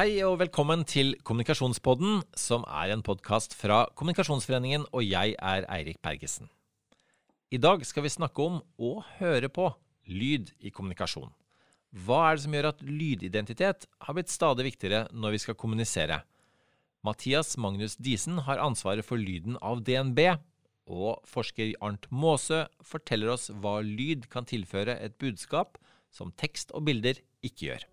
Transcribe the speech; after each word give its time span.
Hei 0.00 0.22
og 0.24 0.38
velkommen 0.40 0.80
til 0.88 1.10
Kommunikasjonspodden, 1.28 2.22
som 2.32 2.62
er 2.64 2.88
en 2.94 3.02
podkast 3.04 3.52
fra 3.52 3.82
Kommunikasjonsforeningen, 3.98 4.86
og 4.96 5.04
jeg 5.04 5.34
er 5.36 5.66
Eirik 5.68 5.98
Bergesen. 6.00 6.48
I 7.52 7.58
dag 7.60 7.84
skal 7.84 8.06
vi 8.06 8.12
snakke 8.14 8.40
om 8.40 8.56
å 8.80 9.02
høre 9.18 9.50
på 9.52 9.66
lyd 10.08 10.54
i 10.64 10.72
kommunikasjon. 10.72 11.28
Hva 11.92 12.22
er 12.30 12.38
det 12.38 12.44
som 12.46 12.56
gjør 12.56 12.70
at 12.70 12.80
lydidentitet 12.80 13.84
har 14.06 14.16
blitt 14.16 14.32
stadig 14.32 14.70
viktigere 14.70 15.02
når 15.12 15.36
vi 15.36 15.42
skal 15.44 15.60
kommunisere? 15.60 16.22
Mathias 17.04 17.58
Magnus 17.60 18.00
Diesen 18.00 18.40
har 18.48 18.64
ansvaret 18.64 19.04
for 19.04 19.20
lyden 19.20 19.60
av 19.60 19.84
DNB, 19.84 20.30
og 20.88 21.20
forsker 21.28 21.76
Arnt 21.84 22.08
Maasø 22.08 22.64
forteller 22.80 23.36
oss 23.36 23.50
hva 23.52 23.82
lyd 23.84 24.30
kan 24.32 24.48
tilføre 24.48 24.96
et 24.96 25.20
budskap 25.20 25.76
som 26.08 26.32
tekst 26.40 26.72
og 26.72 26.88
bilder 26.88 27.20
ikke 27.44 27.74
gjør. 27.74 27.90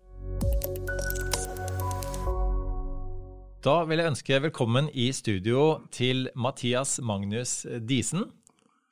Da 3.58 3.80
vil 3.90 3.98
jeg 3.98 4.06
ønske 4.12 4.36
velkommen 4.38 4.86
i 4.94 5.08
studio 5.10 5.80
til 5.90 6.28
Mathias 6.38 7.00
Magnus 7.02 7.64
Diesen. 7.90 8.28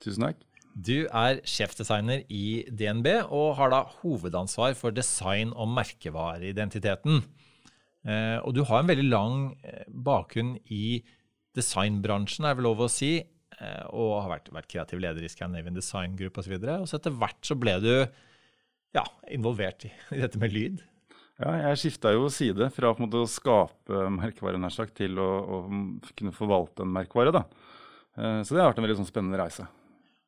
Tusen 0.02 0.24
takk. 0.26 0.40
Du 0.74 1.06
er 1.06 1.38
sjefdesigner 1.46 2.24
i 2.34 2.64
DNB 2.66 3.06
og 3.30 3.52
har 3.60 3.70
da 3.70 3.84
hovedansvar 4.00 4.74
for 4.74 4.90
design 4.90 5.52
og 5.54 5.70
merkevareidentiteten. 5.70 7.22
Eh, 8.10 8.40
og 8.42 8.56
du 8.58 8.64
har 8.66 8.82
en 8.82 8.90
veldig 8.90 9.06
lang 9.06 9.38
eh, 9.62 9.86
bakgrunn 9.86 10.56
i 10.66 10.98
designbransjen, 11.54 12.50
er 12.50 12.58
vel 12.58 12.66
lov 12.66 12.82
å 12.88 12.90
si, 12.90 13.12
eh, 13.22 13.86
og 13.94 14.16
har 14.24 14.34
vært, 14.34 14.50
vært 14.58 14.70
kreativ 14.74 15.04
leder 15.06 15.22
i 15.22 15.30
Scandinavian 15.30 15.78
Design 15.78 16.18
Group 16.18 16.42
osv. 16.42 16.58
Og, 16.58 16.66
så 16.66 16.76
og 16.82 16.90
så 16.90 16.98
etter 16.98 17.14
hvert 17.22 17.46
så 17.46 17.54
ble 17.54 17.78
du 17.86 17.94
ja, 18.98 19.06
involvert 19.30 19.86
i 19.86 19.94
dette 20.18 20.42
med 20.42 20.58
lyd. 20.58 20.82
Ja, 21.36 21.52
jeg 21.68 21.80
skifta 21.82 22.14
jo 22.14 22.30
side 22.32 22.70
fra 22.72 22.94
måte 22.96 23.20
å 23.20 23.28
skape 23.28 24.06
merkevare 24.12 24.60
nær 24.60 24.72
sagt, 24.72 24.94
til 24.96 25.18
å, 25.20 25.26
å, 25.44 25.56
kunne 26.16 26.32
forvalte 26.32 26.86
en 26.86 26.94
merkevare. 26.94 27.34
da. 27.34 27.42
Eh, 28.16 28.40
så 28.40 28.56
det 28.56 28.62
har 28.62 28.70
vært 28.70 28.80
en 28.80 28.86
veldig 28.86 29.00
sånn 29.02 29.10
spennende 29.10 29.40
reise. 29.42 29.66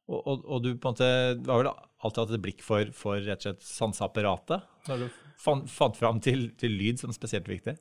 Og, 0.08 0.20
og, 0.20 0.44
og, 0.44 0.60
du 0.64 0.74
på 0.74 0.90
en 0.90 0.94
måte, 0.94 1.08
har 1.48 1.62
vel 1.62 1.70
alltid 1.72 2.22
hatt 2.22 2.36
et 2.36 2.44
blikk 2.44 2.62
for, 2.64 2.92
for 2.96 3.20
rett 3.24 3.40
og 3.40 3.48
slett 3.48 3.64
sanseapparatet? 3.64 4.68
Når 4.88 5.04
du 5.04 5.08
fant, 5.40 5.68
fant 5.72 5.96
fram 5.96 6.20
til, 6.24 6.50
til, 6.60 6.76
lyd 6.76 7.00
som 7.00 7.12
spesielt 7.16 7.48
viktig? 7.48 7.76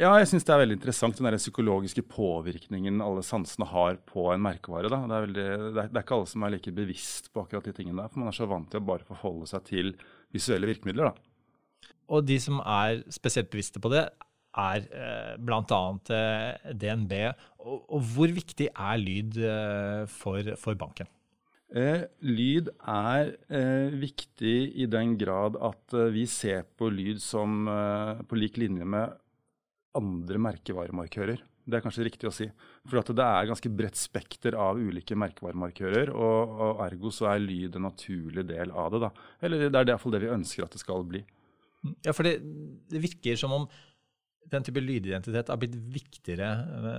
Ja, 0.00 0.14
jeg 0.16 0.30
syns 0.30 0.46
det 0.48 0.54
er 0.54 0.62
veldig 0.62 0.78
interessant 0.78 1.18
den 1.18 1.26
der 1.28 1.36
psykologiske 1.36 2.02
påvirkningen 2.08 3.02
alle 3.04 3.22
sansene 3.26 3.66
har 3.68 3.98
på 4.08 4.30
en 4.32 4.42
merkevare. 4.42 4.88
Da. 4.90 5.02
Det, 5.04 5.16
er 5.18 5.26
veldig, 5.26 5.48
det, 5.50 5.82
er, 5.84 5.90
det 5.90 6.00
er 6.00 6.06
ikke 6.06 6.16
alle 6.18 6.30
som 6.32 6.46
er 6.46 6.54
like 6.54 6.74
bevisst 6.74 7.28
på 7.30 7.44
akkurat 7.44 7.68
de 7.68 7.74
tingene 7.76 8.00
der. 8.00 8.10
For 8.10 8.22
man 8.22 8.32
er 8.32 8.38
så 8.38 8.48
vant 8.50 8.70
til 8.72 8.82
å 8.82 8.88
bare 8.88 9.06
forholde 9.06 9.50
seg 9.50 9.68
til 9.68 9.92
visuelle 10.34 10.70
virkemidler. 10.70 11.12
da. 11.12 11.31
Og 12.10 12.26
de 12.26 12.38
som 12.42 12.60
er 12.64 13.02
spesielt 13.12 13.50
bevisste 13.52 13.82
på 13.82 13.92
det, 13.92 14.06
er 14.58 14.84
eh, 14.92 15.32
bl.a. 15.40 15.80
Eh, 16.12 16.72
DNB. 16.76 17.14
Og, 17.62 17.98
hvor 18.14 18.32
viktig 18.32 18.68
er 18.72 19.00
lyd 19.00 19.38
eh, 19.40 20.04
for, 20.10 20.52
for, 20.60 20.78
banken? 20.78 21.08
Eh, 21.72 22.04
lyd 22.20 22.68
er 22.84 23.32
viktig 23.96 24.56
i 24.76 24.88
den 24.90 25.16
grad 25.20 25.56
at 25.56 25.96
vi 26.12 26.26
ser 26.28 26.66
på 26.76 26.90
lyd 26.92 27.22
som 27.22 27.64
på 28.28 28.36
lik 28.36 28.58
linje 28.60 28.84
med 28.84 29.16
andre 29.96 30.40
merkevaremarkører. 30.50 31.40
Det 31.62 31.78
er 31.78 31.82
kanskje 31.84 32.04
riktig 32.08 32.26
å 32.26 32.34
si. 32.34 32.48
For 32.90 32.98
det 33.14 33.24
er 33.24 33.48
ganske 33.48 33.70
bredt 33.70 33.98
spekter 34.00 34.56
av 34.58 34.80
ulike 34.82 35.14
merkevaremarkører, 35.16 36.10
og, 36.10 36.56
og, 36.58 36.80
ergo 36.88 37.12
så 37.14 37.30
er 37.30 37.44
lyd 37.44 37.78
en 37.78 37.86
naturlig 37.86 38.44
del 38.48 38.72
av 38.74 38.90
det. 38.92 39.02
da. 39.04 39.12
Eller 39.40 39.68
det 39.68 39.78
er 39.78 39.92
iallfall 39.92 40.16
det 40.16 40.24
vi 40.24 40.32
ønsker 40.34 40.66
at 40.66 40.74
det 40.74 40.82
skal 40.82 41.06
bli. 41.06 41.22
Ja, 42.04 42.14
for 42.14 42.26
det, 42.26 42.36
det, 42.92 43.02
virker 43.02 43.38
som 43.38 43.54
om 43.56 43.66
den 44.52 44.64
type 44.66 44.82
lydidentitet 44.82 45.50
har 45.50 45.58
blitt 45.60 45.74
viktigere 45.94 46.52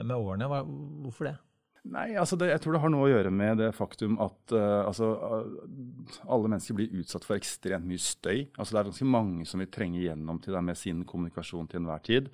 med 0.03 0.15
årene. 0.15 0.49
Hva, 0.51 0.63
hvorfor 0.65 1.29
det? 1.29 1.37
Nei, 1.83 2.13
altså 2.15 2.37
det, 2.39 2.47
Jeg 2.53 2.63
tror 2.63 2.77
det 2.77 2.81
har 2.85 2.91
noe 2.93 3.07
å 3.09 3.11
gjøre 3.11 3.31
med 3.35 3.59
det 3.59 3.73
faktum 3.75 4.15
at 4.23 4.55
uh, 4.55 4.85
altså, 4.87 5.09
uh, 5.19 6.19
alle 6.31 6.51
mennesker 6.53 6.77
blir 6.77 6.93
utsatt 7.01 7.27
for 7.27 7.35
ekstremt 7.35 7.87
mye 7.89 7.99
støy. 7.99 8.45
Altså 8.55 8.71
Det 8.71 8.79
er 8.79 8.89
ganske 8.91 9.07
mange 9.11 9.47
som 9.49 9.59
vil 9.59 9.71
trenge 9.71 9.99
igjennom 9.99 10.39
til 10.43 10.55
det 10.55 10.63
med 10.63 10.79
sin 10.79 11.01
kommunikasjon 11.07 11.67
til 11.67 11.81
enhver 11.81 12.05
tid. 12.07 12.29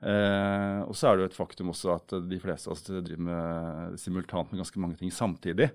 Uh, 0.00 0.82
og 0.88 0.94
så 0.96 1.06
er 1.06 1.16
det 1.16 1.22
jo 1.22 1.30
et 1.30 1.38
faktum 1.38 1.70
også 1.70 1.94
at 1.94 2.16
de 2.26 2.40
fleste 2.42 2.70
av 2.70 2.74
oss 2.74 2.82
driver 2.88 3.22
med, 3.28 3.98
simultant 4.00 4.50
med 4.50 4.64
ganske 4.64 4.82
mange 4.82 4.98
ting 4.98 5.14
samtidig. 5.14 5.70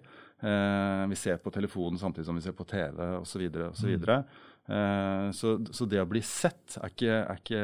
vi 1.09 1.15
ser 1.15 1.37
på 1.39 1.49
telefonen 1.49 1.97
samtidig 1.97 2.25
som 2.27 2.35
vi 2.35 2.41
ser 2.43 2.53
på 2.57 2.67
TV 2.67 2.99
osv. 3.21 3.45
osv. 3.69 3.93
Mm. 3.95 4.25
Eh, 4.65 5.31
så, 5.37 5.55
så, 5.71 5.85
det 5.89 6.01
å 6.01 6.09
bli 6.09 6.21
sett 6.25 6.77
er 6.81 6.93
ikke, 6.93 7.17
er 7.21 7.41
ikke 7.41 7.63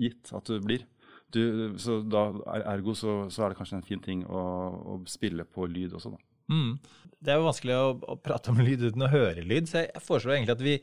gitt 0.00 0.32
at 0.36 0.50
du 0.50 0.58
blir. 0.64 0.86
Du, 1.34 1.74
så 1.82 1.98
da, 2.06 2.28
ergo 2.62 2.94
så, 2.96 3.24
så, 3.32 3.44
er 3.44 3.52
det 3.52 3.58
kanskje 3.58 3.80
en 3.80 3.86
fin 3.86 4.02
ting 4.02 4.22
å, 4.26 4.42
å 4.94 5.00
spille 5.10 5.46
på 5.48 5.66
lyd 5.70 5.96
også, 5.98 6.14
da. 6.14 6.22
Mm. 6.52 6.76
Det 7.24 7.32
er 7.32 7.40
jo 7.40 7.48
vanskelig 7.48 7.76
å, 7.80 7.88
å, 8.12 8.18
prate 8.20 8.52
om 8.52 8.60
lyd 8.60 8.84
uten 8.84 9.06
å 9.06 9.10
høre 9.10 9.42
lyd, 9.42 9.68
så 9.68 9.82
jeg 9.82 10.04
foreslår 10.04 10.36
egentlig 10.36 10.54
at 10.54 10.64
vi, 10.64 10.74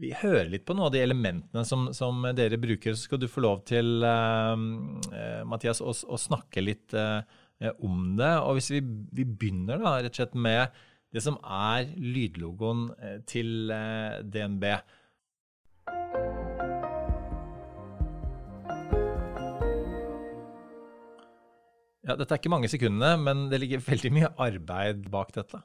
vi 0.00 0.12
hører 0.20 0.50
litt 0.52 0.66
på 0.68 0.76
noen 0.76 0.90
av 0.90 0.94
de 0.94 1.02
elementene 1.02 1.64
som, 1.66 1.88
som, 1.96 2.22
dere 2.36 2.60
bruker. 2.60 2.94
Så 2.94 3.08
skal 3.08 3.22
du 3.22 3.26
få 3.28 3.42
lov 3.44 3.64
til, 3.68 4.04
uh, 4.04 5.42
Mathias, 5.48 5.80
å, 5.80 5.90
å, 5.90 6.20
snakke 6.20 6.62
litt 6.64 6.94
uh, 6.96 7.24
om 7.80 8.12
det. 8.20 8.34
Og 8.44 8.60
hvis 8.60 8.70
vi, 8.76 8.84
vi 9.16 9.26
begynner 9.26 9.80
da 9.80 9.96
rett 9.98 10.12
og 10.12 10.20
slett 10.20 10.36
med 10.36 10.80
det 11.10 11.22
som 11.24 11.38
er 11.42 11.90
lydlogoen 11.98 12.86
eh, 13.02 13.18
til 13.28 13.70
eh, 13.74 14.20
DNB. 14.22 14.66
Ja, 22.06 22.16
dette 22.16 22.32
er 22.32 22.40
ikke 22.40 22.52
mange 22.52 22.70
sekundene, 22.70 23.16
men 23.20 23.48
det 23.50 23.60
ligger 23.62 23.82
veldig 23.90 24.14
mye 24.14 24.32
arbeid 24.40 25.04
bak 25.12 25.34
dette. 25.36 25.60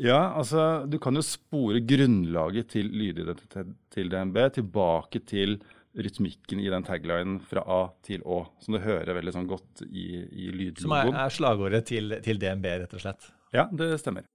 Ja, 0.00 0.30
altså 0.38 0.86
du 0.88 0.96
kan 1.02 1.18
jo 1.18 1.24
spore 1.26 1.82
grunnlaget 1.84 2.70
til 2.76 2.88
lydidentitet 2.94 3.74
til 3.92 4.08
DNB 4.12 4.38
tilbake 4.54 5.20
til 5.28 5.58
rytmikken 5.98 6.60
i 6.62 6.70
den 6.70 6.86
taglinen 6.86 7.40
fra 7.42 7.64
A 7.66 7.80
til 8.06 8.22
Å, 8.22 8.44
som 8.62 8.76
du 8.76 8.80
hører 8.84 9.16
veldig 9.16 9.34
sånn 9.34 9.48
godt 9.50 9.82
i, 9.88 10.22
i 10.22 10.52
lydlogoen. 10.54 10.84
Som 10.86 10.96
er, 11.00 11.16
er 11.24 11.34
slagordet 11.34 11.82
til, 11.90 12.14
til 12.22 12.40
DNB, 12.40 12.68
rett 12.84 12.94
og 12.94 13.02
slett? 13.02 13.32
Ja, 13.56 13.66
det 13.74 13.96
stemmer. 14.00 14.28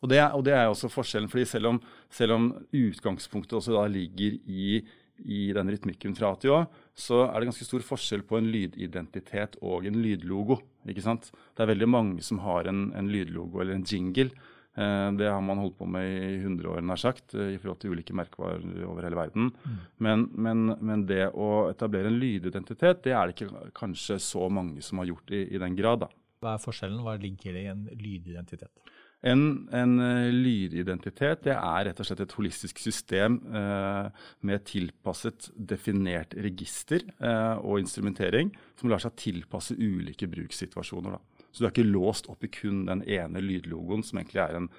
Og 0.00 0.12
det, 0.12 0.20
og 0.36 0.44
det, 0.46 0.54
er 0.56 0.70
også 0.70 0.90
forskjellen, 0.92 1.30
fordi 1.32 1.46
selv 1.48 1.72
om, 1.72 1.80
selv 2.12 2.36
om 2.36 2.50
utgangspunktet 2.76 3.58
også 3.58 3.76
da 3.76 3.86
ligger 3.90 4.38
i, 4.46 4.80
i 5.24 5.40
den 5.56 5.72
rytmikken 5.72 6.14
fra 6.18 6.32
80 6.36 6.54
år, 6.56 6.70
så 6.94 7.24
er 7.26 7.34
det 7.38 7.50
ganske 7.50 7.68
stor 7.68 7.84
forskjell 7.84 8.24
på 8.28 8.38
en 8.38 8.48
lydidentitet 8.52 9.58
og 9.60 9.88
en 9.88 10.00
lydlogo. 10.00 10.60
ikke 10.88 11.04
sant? 11.04 11.32
Det 11.56 11.64
er 11.64 11.74
veldig 11.74 11.90
mange 11.90 12.24
som 12.26 12.40
har 12.46 12.70
en, 12.70 12.88
en 12.96 13.12
lydlogo 13.12 13.60
eller 13.62 13.76
en 13.76 13.86
jingle. 13.86 14.30
Eh, 14.74 15.12
det 15.18 15.26
har 15.26 15.40
man 15.40 15.58
holdt 15.58 15.78
på 15.78 15.86
med 15.90 16.06
i 16.06 16.36
100 16.38 16.68
år, 16.70 16.82
nær 16.86 17.00
sagt, 17.00 17.34
eh, 17.34 17.56
i 17.56 17.58
forhold 17.58 17.80
til 17.82 17.94
ulike 17.94 18.14
merkevarer 18.14 18.84
over 18.86 19.02
hele 19.02 19.18
verden. 19.18 19.50
Mm. 19.64 19.80
Men, 20.06 20.24
men, 20.32 20.62
men, 20.78 21.04
det 21.08 21.24
å 21.34 21.50
etablere 21.72 22.10
en 22.12 22.20
lydidentitet, 22.22 23.02
det 23.04 23.16
er 23.16 23.26
det 23.26 23.36
ikke 23.36 23.70
kanskje 23.76 24.20
så 24.22 24.46
mange 24.48 24.84
som 24.86 25.02
har 25.02 25.10
gjort 25.10 25.34
i, 25.34 25.42
i 25.56 25.62
den 25.62 25.76
grad. 25.78 26.06
da. 26.06 26.10
Hva 26.40 26.54
er 26.54 26.62
forskjellen? 26.62 27.02
Hva 27.04 27.16
ligger 27.20 27.56
det 27.56 27.64
i 27.66 27.72
en 27.72 27.82
lydidentitet? 27.98 28.89
En, 29.20 29.68
en 29.76 29.90
uh, 30.00 30.30
lydidentitet 30.32 31.42
det 31.44 31.52
er 31.52 31.86
rett 31.90 31.98
og 32.00 32.08
slett 32.08 32.22
et 32.24 32.36
holistisk 32.38 32.78
system 32.80 33.36
eh, 33.52 34.06
med 34.48 34.64
tilpasset 34.64 35.50
definert 35.54 36.32
register 36.40 37.04
eh, 37.20 37.58
og 37.60 37.82
instrumentering 37.82 38.54
som 38.80 38.88
lar 38.88 39.02
seg 39.02 39.18
tilpasse 39.20 39.76
ulike 39.76 40.28
brukssituasjoner. 40.30 41.18
Da. 41.18 41.44
Så 41.50 41.60
du 41.60 41.68
er 41.68 41.74
ikke 41.74 41.90
låst 41.90 42.30
opp 42.32 42.46
i 42.46 42.52
kun 42.54 42.86
den 42.88 43.04
ene 43.04 43.42
lydlogoen, 43.44 44.06
som 44.06 44.22
egentlig 44.22 44.40
er 44.46 44.56
en 44.56 44.70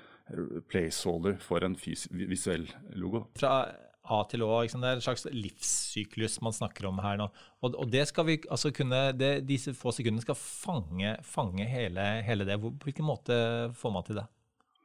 placeholder 0.71 1.37
for 1.43 1.65
en 1.65 1.75
visuell 1.77 2.65
logo. 2.97 3.25
Fra 3.37 3.65
A 4.09 4.23
til 4.25 4.41
Å, 4.41 4.49
det 4.65 4.79
er 4.81 4.97
en 4.97 5.03
slags 5.03 5.27
livssyklus 5.29 6.39
man 6.41 6.55
snakker 6.55 6.87
om 6.89 6.99
her 7.03 7.19
nå. 7.19 7.27
Og, 7.61 7.75
og 7.83 7.89
det 7.93 8.07
skal 8.09 8.25
vi 8.27 8.39
altså 8.49 8.71
kunne, 8.73 9.11
det, 9.13 9.43
Disse 9.45 9.75
få 9.77 9.93
sekundene 9.93 10.25
skal 10.25 10.37
fange, 10.39 11.15
fange 11.27 11.67
hele, 11.69 12.07
hele, 12.25 12.47
det. 12.47 12.57
På 12.61 12.73
hvilken 12.87 13.07
måte 13.07 13.35
får 13.77 13.93
man 13.93 14.07
til 14.07 14.21
det? 14.21 14.27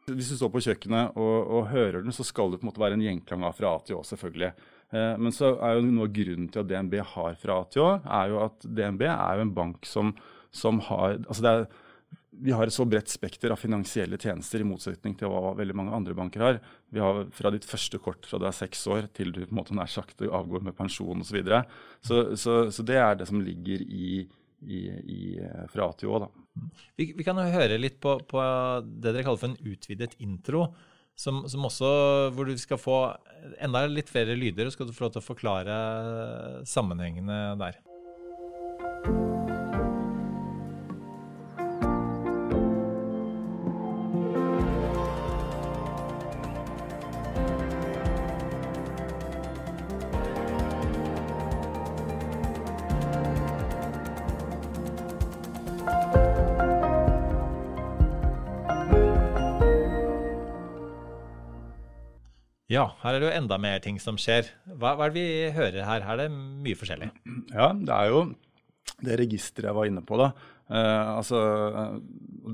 Hvis 0.07 0.31
du 0.31 0.37
står 0.39 0.53
på 0.55 0.63
kjøkkenet 0.63 1.17
og, 1.19 1.37
og 1.57 1.71
hører 1.73 2.05
den, 2.05 2.15
så 2.15 2.27
skal 2.27 2.53
det 2.53 2.61
på 2.61 2.67
en 2.67 2.71
måte 2.71 2.83
være 2.83 2.99
en 2.99 3.07
gjenklang 3.07 3.47
av 3.49 3.57
fra 3.59 3.73
A 3.75 3.81
til 3.87 3.99
Å, 3.99 4.05
selvfølgelig. 4.07 4.53
Eh, 4.95 5.15
men 5.19 5.35
så 5.35 5.57
er 5.57 5.79
jo 5.79 5.89
noe 5.89 6.07
av 6.07 6.15
grunnen 6.21 6.53
til 6.53 6.63
at 6.63 6.71
DNB 6.71 7.01
har 7.17 7.41
fra 7.41 7.59
A 7.63 7.67
til 7.73 7.87
Å, 7.87 7.91
er 8.21 8.31
jo 8.31 8.45
at 8.45 8.69
DNB 8.69 9.09
er 9.09 9.41
jo 9.41 9.49
en 9.49 9.57
bank 9.57 9.89
som, 9.89 10.13
som 10.55 10.79
har 10.91 11.19
altså 11.25 11.43
det 11.43 11.55
er 11.57 11.67
vi 12.37 12.53
har 12.53 12.69
et 12.69 12.75
så 12.75 12.85
bredt 12.89 13.11
spekter 13.11 13.53
av 13.53 13.61
finansielle 13.61 14.19
tjenester, 14.21 14.61
i 14.61 14.69
motsetning 14.69 15.15
til 15.19 15.31
hva 15.33 15.55
veldig 15.57 15.77
mange 15.79 15.95
andre 15.97 16.17
banker 16.17 16.43
har. 16.45 16.59
Vi 16.93 17.01
har 17.01 17.23
fra 17.35 17.53
ditt 17.55 17.67
første 17.69 18.01
kort 18.03 18.27
fra 18.29 18.41
du 18.41 18.47
er 18.49 18.57
seks 18.57 18.83
år 18.93 19.09
til 19.17 19.33
du 19.33 19.43
på 19.45 19.53
en 19.55 19.61
måte 19.61 19.77
nær 19.77 19.91
sagt 19.91 20.21
avgår 20.21 20.65
med 20.67 20.77
pensjon 20.77 21.23
osv. 21.23 21.31
Så, 21.31 21.37
videre. 21.39 21.63
så, 22.05 22.25
så 22.37 22.59
Så 22.71 22.85
det 22.87 22.99
er 23.01 23.17
det 23.17 23.29
som 23.31 23.41
ligger 23.41 23.81
i, 23.83 24.27
i, 24.67 24.83
i 25.17 25.21
fra 25.73 25.89
A 25.89 25.97
til 25.97 26.13
Å. 26.13 26.29
Vi, 26.97 27.13
vi, 27.13 27.25
kan 27.25 27.39
jo 27.41 27.49
høre 27.53 27.81
litt 27.81 27.99
på, 28.01 28.19
på, 28.29 28.45
det 28.85 29.13
dere 29.13 29.25
kaller 29.25 29.41
for 29.41 29.53
en 29.53 29.73
utvidet 29.73 30.17
intro. 30.19 30.69
som, 31.17 31.45
som, 31.49 31.65
også, 31.65 31.89
hvor 32.37 32.45
du 32.45 32.57
skal 32.61 32.81
få 32.81 33.01
enda 33.65 33.87
litt 33.89 34.13
flere 34.13 34.37
lyder, 34.37 34.69
og 34.69 34.75
skal 34.75 34.89
du 34.89 34.93
få 34.93 35.07
lov 35.07 35.15
til 35.15 35.23
å 35.23 35.29
forklare 35.31 35.77
sammenhengene 36.69 37.57
der. 37.61 37.81
Ja, 62.73 62.89
her 63.05 63.15
er 63.15 63.23
det 63.23 63.29
jo 63.29 63.37
enda 63.37 63.59
mer 63.63 63.79
ting 63.83 64.01
som 64.03 64.17
skjer. 64.19 64.49
Hva, 64.67 64.97
hva 64.99 65.07
er 65.07 65.15
det 65.15 65.23
vi 65.23 65.51
hører 65.55 65.87
her? 65.87 66.03
Her 66.03 66.19
er 66.19 66.27
det 66.27 66.35
mye 66.35 66.79
forskjellig. 66.79 67.13
Ja, 67.55 67.71
det 67.71 67.95
er 67.95 68.11
jo 68.11 68.25
det 69.07 69.19
registeret 69.21 69.69
jeg 69.71 69.77
var 69.77 69.89
inne 69.91 70.03
på. 70.07 70.19
da. 70.19 70.33
Eh, 70.67 71.11
altså, 71.21 71.39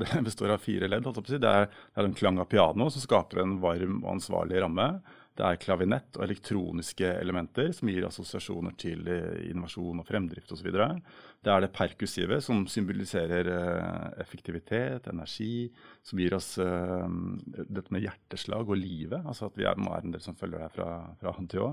Det 0.02 0.22
består 0.28 0.52
av 0.52 0.60
fire 0.64 0.90
ledd. 0.90 1.08
Det 1.08 1.38
er, 1.40 1.68
det 1.70 2.02
er 2.02 2.08
en 2.08 2.18
klang 2.18 2.40
av 2.42 2.50
piano 2.50 2.90
som 2.92 3.04
skaper 3.04 3.40
en 3.42 3.56
varm 3.62 4.02
og 4.02 4.14
ansvarlig 4.18 4.60
ramme. 4.64 4.88
Det 5.32 5.44
er 5.46 5.61
klavinett 5.61 6.19
og 6.19 6.26
elektroniske 6.26 7.08
elementer 7.17 7.70
som 7.73 7.88
gir 7.88 8.05
assosiasjoner 8.05 8.75
til 8.81 9.06
eh, 9.08 9.46
innovasjon 9.49 10.02
og 10.02 10.05
fremdrift 10.05 10.52
osv. 10.52 10.69
Det 10.69 11.52
er 11.55 11.64
det 11.64 11.70
perkussive 11.73 12.37
som 12.44 12.67
symboliserer 12.69 13.49
eh, 13.49 14.06
effektivitet, 14.20 15.08
energi, 15.08 15.70
som 16.05 16.20
gir 16.20 16.37
oss 16.37 16.50
uh, 16.61 17.08
dette 17.49 17.94
med 17.94 18.05
hjerteslag 18.05 18.69
og 18.69 18.76
livet. 18.76 19.23
Altså 19.25 19.49
at 19.49 19.56
vi 19.56 19.64
er, 19.64 19.79
er 19.79 20.05
en 20.05 20.12
del 20.12 20.25
som 20.25 20.37
følger 20.37 20.67
deg 20.67 20.75
fra, 20.75 20.88
fra 21.20 21.32
hånd 21.38 21.49
til 21.52 21.64
å. 21.64 21.73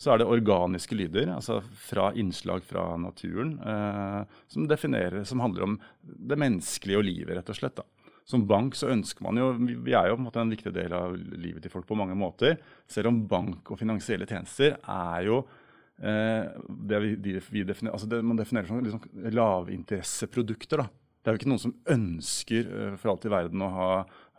Så 0.00 0.14
er 0.14 0.22
det 0.22 0.30
organiske 0.30 0.96
lyder, 0.96 1.32
altså 1.34 1.58
fra 1.90 2.12
innslag 2.16 2.62
fra 2.64 2.92
naturen, 3.00 3.56
uh, 3.60 4.22
som, 4.52 4.70
som 4.70 5.42
handler 5.42 5.66
om 5.66 5.80
det 6.00 6.38
menneskelige 6.40 7.02
og 7.02 7.08
livet, 7.10 7.34
rett 7.40 7.50
og 7.50 7.58
slett. 7.58 7.82
da. 7.82 7.99
Som 8.30 8.46
bank 8.46 8.76
så 8.78 8.92
ønsker 8.92 9.24
man 9.26 9.40
jo 9.40 9.48
Vi 9.58 9.94
er 9.96 10.10
jo 10.10 10.16
på 10.16 10.22
en 10.22 10.28
måte 10.28 10.42
en 10.42 10.52
viktig 10.52 10.72
del 10.74 10.94
av 10.94 11.16
livet 11.16 11.64
til 11.64 11.72
folk 11.72 11.88
på 11.88 11.98
mange 11.98 12.16
måter. 12.18 12.60
Selv 12.90 13.10
om 13.10 13.24
bank 13.30 13.72
og 13.72 13.80
finansielle 13.80 14.28
tjenester 14.30 14.76
er 14.78 15.26
jo 15.26 15.40
eh, 15.98 16.46
det 16.90 17.02
vi, 17.02 17.14
de, 17.26 17.38
vi 17.50 17.64
definerer, 17.66 17.96
altså 17.96 18.10
det 18.10 18.22
man 18.24 18.38
definerer 18.38 18.70
som 18.70 18.84
liksom 18.84 19.32
lavinteresseprodukter. 19.34 20.84
da. 20.84 20.88
Det 21.20 21.28
er 21.28 21.36
jo 21.36 21.42
ikke 21.42 21.50
noen 21.52 21.64
som 21.66 21.74
ønsker 21.92 22.70
uh, 22.70 22.94
for 23.00 23.12
alt 23.12 23.26
i 23.28 23.32
verden 23.32 23.66
å 23.66 23.74
ha, 23.74 23.90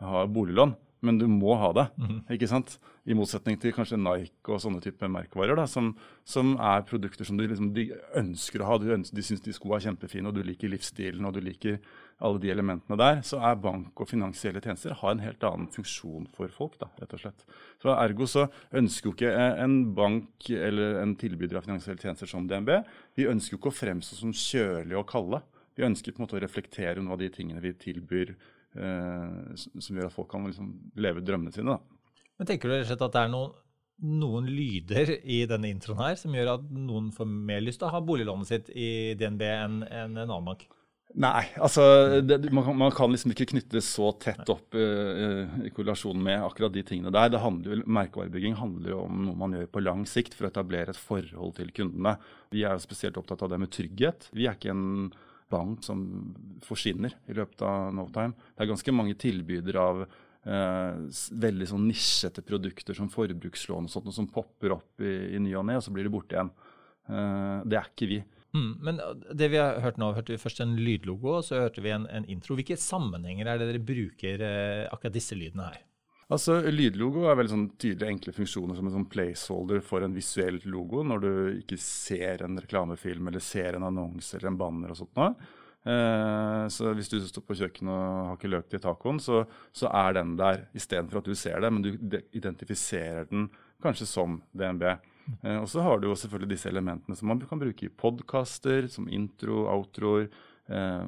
ha 0.02 0.24
boliglån 0.26 0.72
men 1.02 1.18
du 1.18 1.26
må 1.26 1.54
ha 1.58 1.72
det. 1.74 1.86
Mm 1.98 2.08
-hmm. 2.08 2.32
ikke 2.34 2.48
sant? 2.48 2.78
I 3.04 3.14
motsetning 3.14 3.60
til 3.60 3.72
kanskje 3.72 3.96
Nike 3.98 4.52
og 4.52 4.60
sånne 4.60 4.80
type 4.80 5.08
merkevarer, 5.08 5.56
da, 5.56 5.66
som, 5.66 5.96
som, 6.24 6.54
er 6.56 6.82
produkter 6.82 7.24
som 7.24 7.36
du 7.36 7.46
liksom, 7.46 7.74
de 7.74 7.90
ønsker 8.14 8.62
å 8.62 8.64
ha. 8.66 8.78
Du 8.78 8.92
ønsker, 8.94 9.16
de 9.16 9.22
syns 9.22 9.40
de 9.40 9.52
skoene 9.52 9.76
er 9.76 9.90
kjempefine, 9.90 10.28
og 10.28 10.34
du 10.34 10.42
liker 10.42 10.68
livsstilen 10.68 11.24
og 11.24 11.34
du 11.34 11.40
liker 11.40 11.80
alle 12.20 12.38
de 12.38 12.50
elementene 12.50 12.96
der. 12.96 13.20
Så 13.22 13.40
er 13.42 13.56
bank 13.56 14.00
og 14.00 14.08
finansielle 14.08 14.60
tjenester 14.60 14.94
har 14.94 15.10
en 15.10 15.18
helt 15.18 15.42
annen 15.42 15.66
funksjon 15.66 16.28
for 16.36 16.48
folk. 16.48 16.78
da, 16.78 16.86
rett 17.00 17.12
og 17.12 17.20
slett. 17.20 17.44
Så 17.82 17.90
Ergo 17.90 18.26
så 18.26 18.46
ønsker 18.72 19.10
jo 19.10 19.12
ikke 19.12 19.34
en 19.58 19.94
bank 19.94 20.50
eller 20.50 21.02
en 21.02 21.16
tilbyder 21.16 21.56
av 21.56 21.62
finansielle 21.62 21.98
tjenester 21.98 22.26
som 22.26 22.46
DNB 22.46 22.84
vi 23.16 23.26
ønsker 23.26 23.56
jo 23.56 23.58
ikke 23.58 23.74
å 23.74 23.80
fremstå 23.82 24.14
som 24.14 24.32
kjølige 24.32 24.98
og 24.98 25.08
kalde. 25.08 25.42
Vi 25.74 25.82
ønsker 25.82 26.12
på 26.12 26.20
en 26.20 26.26
måte 26.26 26.36
å 26.36 26.44
reflektere 26.44 27.00
noen 27.00 27.12
av 27.12 27.18
de 27.18 27.28
tingene 27.28 27.60
vi 27.60 27.72
tilbyr 27.72 28.36
Eh, 28.36 28.51
som 28.74 29.98
gjør 29.98 30.08
at 30.08 30.14
folk 30.14 30.30
kan 30.32 30.46
liksom 30.48 30.70
leve 30.96 31.24
drømmene 31.24 31.52
sine. 31.54 31.76
Da. 31.76 32.28
Men 32.38 32.48
Tenker 32.48 32.70
du 32.70 32.74
rett 32.74 32.86
og 32.86 32.92
slett 32.92 33.06
at 33.06 33.16
det 33.16 33.24
er 33.26 33.32
noen, 33.32 33.56
noen 34.02 34.46
lyder 34.50 35.16
i 35.22 35.42
denne 35.46 35.70
introen 35.70 36.00
her 36.00 36.16
som 36.18 36.34
gjør 36.34 36.56
at 36.56 36.70
noen 36.74 37.10
får 37.14 37.28
mer 37.30 37.62
lyst 37.62 37.82
til 37.82 37.90
å 37.90 37.94
ha 37.94 38.00
boliglånet 38.02 38.48
sitt 38.48 38.70
i 38.74 39.12
DNB 39.18 39.44
enn 39.46 39.82
en, 39.84 40.16
en 40.16 40.24
annen 40.24 40.48
bank? 40.48 40.64
Nei, 41.12 41.44
altså 41.60 41.82
det, 42.24 42.38
man, 42.54 42.64
kan, 42.64 42.76
man, 42.78 42.92
kan, 42.96 43.12
liksom 43.12 43.34
ikke 43.34 43.50
knytte 43.50 43.76
det 43.76 43.84
så 43.84 44.14
tett 44.16 44.48
opp 44.48 44.72
uh, 44.72 45.44
i 45.60 45.72
korrelasjonen 45.74 46.22
med 46.24 46.44
akkurat 46.46 46.72
de 46.72 46.84
tingene 46.88 47.12
der. 47.12 47.34
Det 47.34 47.42
handler, 47.42 47.82
merkevarebygging 47.84 48.56
handler 48.56 48.94
jo 48.94 49.02
om 49.04 49.26
noe 49.26 49.36
man 49.42 49.56
gjør 49.58 49.68
på 49.74 49.82
lang 49.84 50.06
sikt 50.08 50.36
for 50.38 50.48
å 50.48 50.52
etablere 50.52 50.94
et 50.94 51.00
forhold 51.00 51.58
til 51.58 51.72
kundene. 51.76 52.16
Vi 52.54 52.64
er 52.64 52.78
jo 52.78 52.84
spesielt 52.86 53.20
opptatt 53.20 53.44
av 53.44 53.52
det 53.52 53.60
med 53.60 53.72
trygghet. 53.74 54.30
Vi 54.32 54.48
er 54.48 54.56
ikke 54.56 54.72
en 54.72 55.12
bank 55.52 55.86
som 55.86 56.02
forsvinner 56.64 57.14
i 57.28 57.36
løpet 57.36 57.64
av 57.68 57.92
no 57.94 58.08
time. 58.14 58.36
Det 58.52 58.64
er 58.64 58.72
ganske 58.72 58.94
mange 58.96 59.16
tilbydere 59.20 59.86
av 59.92 60.02
eh, 60.02 61.00
veldig 61.46 61.68
sånn 61.70 61.88
nisjete 61.88 62.44
produkter 62.46 62.96
som 62.98 63.10
forbrukslån 63.12 63.88
og 63.88 63.92
sånt, 63.92 64.12
som 64.16 64.30
popper 64.32 64.76
opp 64.78 65.04
i, 65.04 65.36
i 65.36 65.42
ny 65.42 65.54
og 65.58 65.66
ne, 65.68 65.78
og 65.78 65.84
så 65.84 65.94
blir 65.94 66.08
de 66.08 66.14
borte 66.14 66.38
igjen. 66.38 66.52
Eh, 67.08 67.58
det 67.68 67.78
er 67.80 67.90
ikke 67.92 68.10
vi. 68.10 68.22
Mm, 68.52 68.72
men 68.84 69.00
det 69.32 69.48
vi 69.48 69.60
har 69.60 69.80
hørt 69.80 70.00
nå, 70.00 70.10
hørte 70.12 70.34
vi 70.34 70.40
først 70.42 70.60
en 70.60 70.74
lydlogo, 70.76 71.38
og 71.38 71.46
så 71.46 71.62
hørte 71.64 71.84
vi 71.84 71.94
en, 71.94 72.04
en 72.12 72.28
intro. 72.28 72.56
Hvilke 72.58 72.76
sammenhenger 72.80 73.48
er 73.48 73.60
det 73.60 73.70
dere 73.70 73.86
bruker 73.92 74.44
eh, 74.44 74.84
akkurat 74.92 75.16
disse 75.16 75.38
lydene 75.38 75.70
her? 75.70 75.80
Altså, 76.32 76.60
Lydlogo 76.72 77.26
er 77.28 77.36
veldig 77.36 77.52
sånn 77.52 77.66
tydelige, 77.76 78.12
enkle 78.14 78.32
funksjoner 78.36 78.78
som 78.78 78.86
en 78.88 78.94
sånn 78.94 79.08
placeholder 79.12 79.82
for 79.84 80.04
en 80.04 80.14
visuell 80.16 80.62
logo, 80.70 81.02
når 81.04 81.24
du 81.24 81.32
ikke 81.58 81.76
ser 81.80 82.44
en 82.46 82.56
reklamefilm 82.62 83.28
eller 83.28 83.42
ser 83.44 83.76
en 83.76 83.88
annonse 83.90 84.38
eller 84.38 84.52
en 84.52 84.60
banner 84.60 84.94
og 84.94 85.02
sånt 85.02 85.18
noe. 85.18 85.34
Eh, 85.82 86.64
så 86.70 86.92
hvis 86.94 87.10
du 87.10 87.18
står 87.26 87.44
på 87.44 87.56
kjøkkenet 87.58 87.92
og 87.92 88.28
har 88.30 88.38
ikke 88.38 88.52
løk 88.52 88.70
til 88.70 88.82
tacoen, 88.84 89.18
så, 89.20 89.42
så 89.76 89.90
er 89.90 90.16
den 90.20 90.36
der 90.38 90.66
istedenfor 90.78 91.20
at 91.20 91.28
du 91.28 91.34
ser 91.36 91.60
det, 91.60 91.72
men 91.74 91.84
du 91.84 92.20
identifiserer 92.38 93.28
den 93.28 93.50
kanskje 93.82 94.08
som 94.08 94.40
DNB. 94.56 94.86
Eh, 95.42 95.58
og 95.58 95.68
så 95.70 95.84
har 95.84 96.00
du 96.00 96.08
jo 96.08 96.16
selvfølgelig 96.18 96.54
disse 96.54 96.70
elementene 96.70 97.18
som 97.18 97.28
man 97.32 97.42
kan 97.44 97.60
bruke 97.60 97.86
i 97.86 97.92
podkaster, 97.92 98.88
som 98.90 99.10
intro, 99.10 99.66
outroer, 99.74 100.30
eh, 100.72 101.04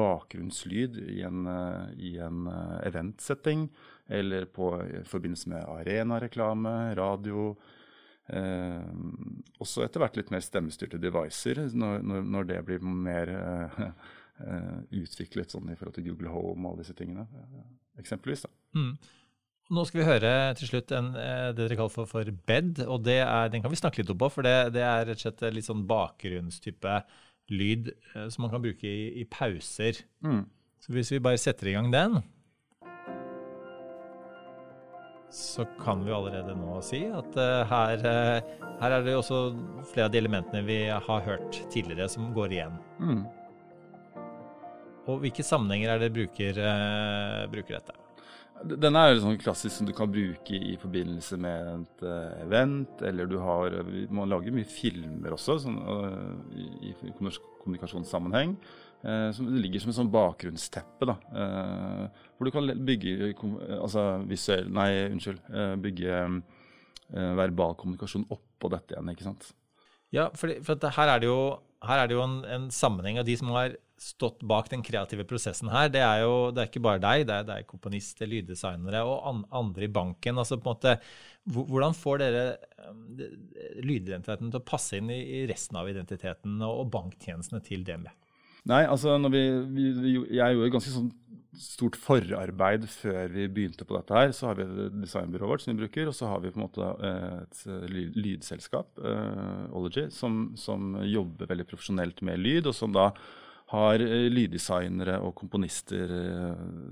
bakgrunnslyd 0.00 0.98
i 1.02 1.20
en, 1.26 1.46
eh, 1.46 1.88
i 1.98 2.12
en 2.22 2.46
uh, 2.46 2.78
eventsetting 2.86 3.68
eller 4.12 4.48
på, 4.52 4.72
i 4.84 5.04
forbindelse 5.08 5.52
med 5.52 5.68
arenareklame, 5.68 6.74
radio. 6.98 7.52
Eh, 8.32 8.90
også 9.62 9.86
etter 9.86 10.02
hvert 10.02 10.18
litt 10.20 10.30
mer 10.32 10.44
stemmestyrte 10.44 11.00
devices 11.02 11.74
når, 11.74 12.04
når, 12.06 12.28
når 12.34 12.46
det 12.52 12.60
blir 12.68 12.84
mer 12.84 13.32
eh, 13.34 13.80
eh, 14.46 14.76
utviklet 15.02 15.52
sånn 15.52 15.72
i 15.72 15.78
forhold 15.78 15.98
til 15.98 16.06
Google 16.10 16.30
Home 16.34 16.62
og 16.62 16.74
alle 16.74 16.84
disse 16.84 16.96
tingene, 16.98 17.26
eksempelvis. 18.00 18.46
Mm. 18.78 18.94
Nå 19.72 19.84
skal 19.88 20.02
vi 20.02 20.06
høre 20.08 20.30
til 20.58 20.68
slutt 20.68 20.92
en, 20.96 21.12
eh, 21.16 21.48
det 21.54 21.64
dere 21.64 21.78
kaller 21.78 21.94
for, 21.94 22.08
for 22.10 22.28
bed. 22.48 22.82
og 22.84 23.08
er, 23.08 23.48
Den 23.52 23.64
kan 23.64 23.72
vi 23.72 23.80
snakke 23.80 24.02
litt 24.02 24.10
opp 24.12 24.20
på, 24.24 24.32
for 24.36 24.46
det, 24.46 24.74
det 24.76 24.82
er 24.84 25.06
rett 25.08 25.20
og 25.20 25.24
slett 25.24 25.44
litt 25.54 25.68
sånn 25.68 25.86
bakgrunnstype 25.88 26.98
lyd 27.52 27.92
eh, 27.92 28.28
som 28.28 28.44
man 28.44 28.52
kan 28.52 28.64
bruke 28.64 28.88
i, 28.88 29.22
i 29.22 29.24
pauser. 29.30 30.02
Mm. 30.24 30.44
Så 30.82 30.92
hvis 30.94 31.12
vi 31.14 31.22
bare 31.22 31.40
setter 31.40 31.70
i 31.70 31.76
gang 31.76 31.90
den 31.94 32.20
så 35.32 35.64
kan 35.80 36.04
vi 36.04 36.12
allerede 36.12 36.52
nå 36.58 36.76
si 36.84 37.06
at 37.08 37.36
uh, 37.40 37.62
her, 37.70 38.02
uh, 38.04 38.66
her, 38.82 38.96
er 38.98 39.06
det 39.06 39.14
også 39.16 39.38
flere 39.88 40.10
av 40.10 40.12
de 40.12 40.20
elementene 40.20 40.60
vi 40.66 40.82
har 40.92 41.24
hørt 41.24 41.56
tidligere, 41.72 42.10
som 42.12 42.34
går 42.36 42.52
igjen. 42.52 42.76
Mm. 43.00 43.22
Og 45.08 45.22
hvilke 45.24 45.44
sammenhenger 45.46 45.94
er 45.94 46.02
det 46.02 46.12
bruker, 46.12 46.60
uh, 46.60 47.48
bruker 47.52 47.78
dette? 47.78 47.96
Den 48.62 48.94
er 48.94 49.08
jo 49.08 49.22
sånn 49.24 49.40
klassisk 49.40 49.74
som 49.74 49.88
du 49.88 49.94
kan 49.96 50.12
bruke 50.12 50.54
i 50.54 50.76
forbindelse 50.78 51.40
med 51.40 51.70
et 51.72 52.04
event, 52.44 53.00
eller 53.02 53.26
du 53.26 53.40
har 53.42 53.74
Man 54.14 54.30
lager 54.30 54.54
mye 54.54 54.68
filmer 54.68 55.34
også 55.34 55.56
sånn, 55.64 55.80
i, 56.54 56.92
i 56.92 56.92
kommunikasjonssammenheng. 57.00 58.54
Eh, 59.02 59.32
som 59.34 59.48
ligger 59.50 59.82
som 59.82 59.90
et 59.90 59.98
sånn 59.98 60.12
bakgrunnsteppe. 60.12 61.06
da, 61.06 61.16
eh, 61.34 62.08
Hvor 62.36 62.46
du 62.46 62.50
kan 62.50 62.66
bygge 62.86 63.34
altså 63.80 64.24
visuell, 64.26 64.70
nei, 64.70 65.10
unnskyld, 65.10 65.40
eh, 65.50 65.76
bygge 65.76 66.42
verbal 67.12 67.74
kommunikasjon 67.74 68.24
oppå 68.30 68.70
dette 68.70 68.94
igjen. 68.94 69.10
ikke 69.10 69.24
sant? 69.24 69.52
Ja, 70.10 70.30
for, 70.30 70.48
for 70.64 70.76
her 70.76 71.08
er 71.08 71.20
det 71.20 71.26
jo, 71.26 71.58
er 71.82 72.06
det 72.06 72.14
jo 72.14 72.22
en, 72.22 72.44
en, 72.44 72.70
sammenheng 72.70 73.18
av 73.18 73.26
de 73.26 73.36
som 73.36 73.48
har 73.48 73.76
stått 73.98 74.40
bak 74.42 74.70
den 74.70 74.82
kreative 74.82 75.24
prosessen 75.24 75.68
her. 75.68 75.90
Det 75.90 76.00
er 76.00 76.22
jo 76.22 76.50
det 76.50 76.62
er 76.62 76.70
ikke 76.70 76.80
bare 76.80 77.02
deg, 77.02 77.26
det 77.26 77.34
er, 77.34 77.44
det 77.44 77.54
er 77.58 77.68
komponister, 77.68 78.26
lyddesignere 78.26 79.04
og 79.04 79.28
an, 79.28 79.44
andre 79.50 79.84
i 79.84 79.92
banken. 79.92 80.38
altså 80.38 80.56
på 80.56 80.70
en 80.70 80.76
måte, 80.76 81.00
Hvordan 81.44 81.92
får 81.92 82.18
dere 82.18 82.56
lydidentiteten 83.82 84.50
til 84.50 84.60
å 84.60 84.64
passe 84.64 84.96
inn 84.96 85.10
i, 85.10 85.44
resten 85.50 85.76
av 85.76 85.90
identiteten 85.90 86.62
og, 86.62 86.86
og 86.86 86.90
banktjenestene 86.92 87.60
til 87.60 87.84
DNB? 87.84 88.08
Nei, 88.70 88.84
altså 88.86 89.16
vi, 89.26 89.42
vi, 89.74 90.14
Jeg 90.36 90.54
gjorde 90.54 90.68
et 90.68 90.76
ganske 90.76 90.94
sånn 90.94 91.10
stort 91.62 91.98
forarbeid 92.00 92.86
før 92.88 93.28
vi 93.34 93.44
begynte 93.50 93.84
på 93.84 93.96
dette. 93.98 94.14
her. 94.16 94.32
Så 94.32 94.48
har 94.48 94.56
vi 94.60 94.64
designbyrået 95.02 95.50
vårt 95.50 95.64
som 95.64 95.74
vi 95.74 95.82
bruker, 95.82 96.08
og 96.08 96.16
så 96.16 96.30
har 96.30 96.40
vi 96.40 96.52
på 96.52 96.60
en 96.60 96.64
måte 96.64 96.86
eh, 97.08 97.42
et 97.42 98.16
lydselskap, 98.16 98.88
uh, 99.02 99.68
Ology, 99.76 100.06
som, 100.14 100.54
som, 100.56 100.96
jobber 101.04 101.50
veldig 101.50 101.68
profesjonelt 101.68 102.24
med 102.24 102.40
lyd, 102.40 102.70
og 102.70 102.76
som 102.78 102.94
da 102.94 103.10
har 103.72 104.02
lyddesignere 104.32 105.18
og 105.24 105.34
komponister 105.38 106.10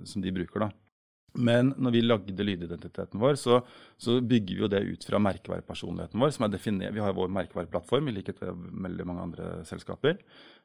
som 0.09 0.23
de 0.25 0.33
bruker. 0.33 0.65
da. 0.65 0.89
Men 1.39 1.71
når 1.79 1.95
vi 1.95 2.01
lagde 2.03 2.45
lydidentiteten 2.47 3.21
vår, 3.23 3.37
så, 3.39 3.61
så, 4.01 4.17
bygger 4.21 4.57
vi 4.57 4.63
jo 4.65 4.71
det 4.71 4.81
ut 4.89 5.05
fra 5.07 5.21
merkevarepersonligheten 5.23 6.21
vår. 6.21 6.33
som 6.35 6.47
er 6.47 6.55
definert, 6.55 6.95
Vi 6.95 7.03
har 7.05 7.15
vår 7.15 7.31
merkevareplattform, 7.37 8.09
i 8.09 8.15
likhet 8.17 8.41
med 8.43 8.65
veldig 8.89 9.07
mange 9.07 9.27
andre 9.29 9.51
selskaper. 9.69 10.19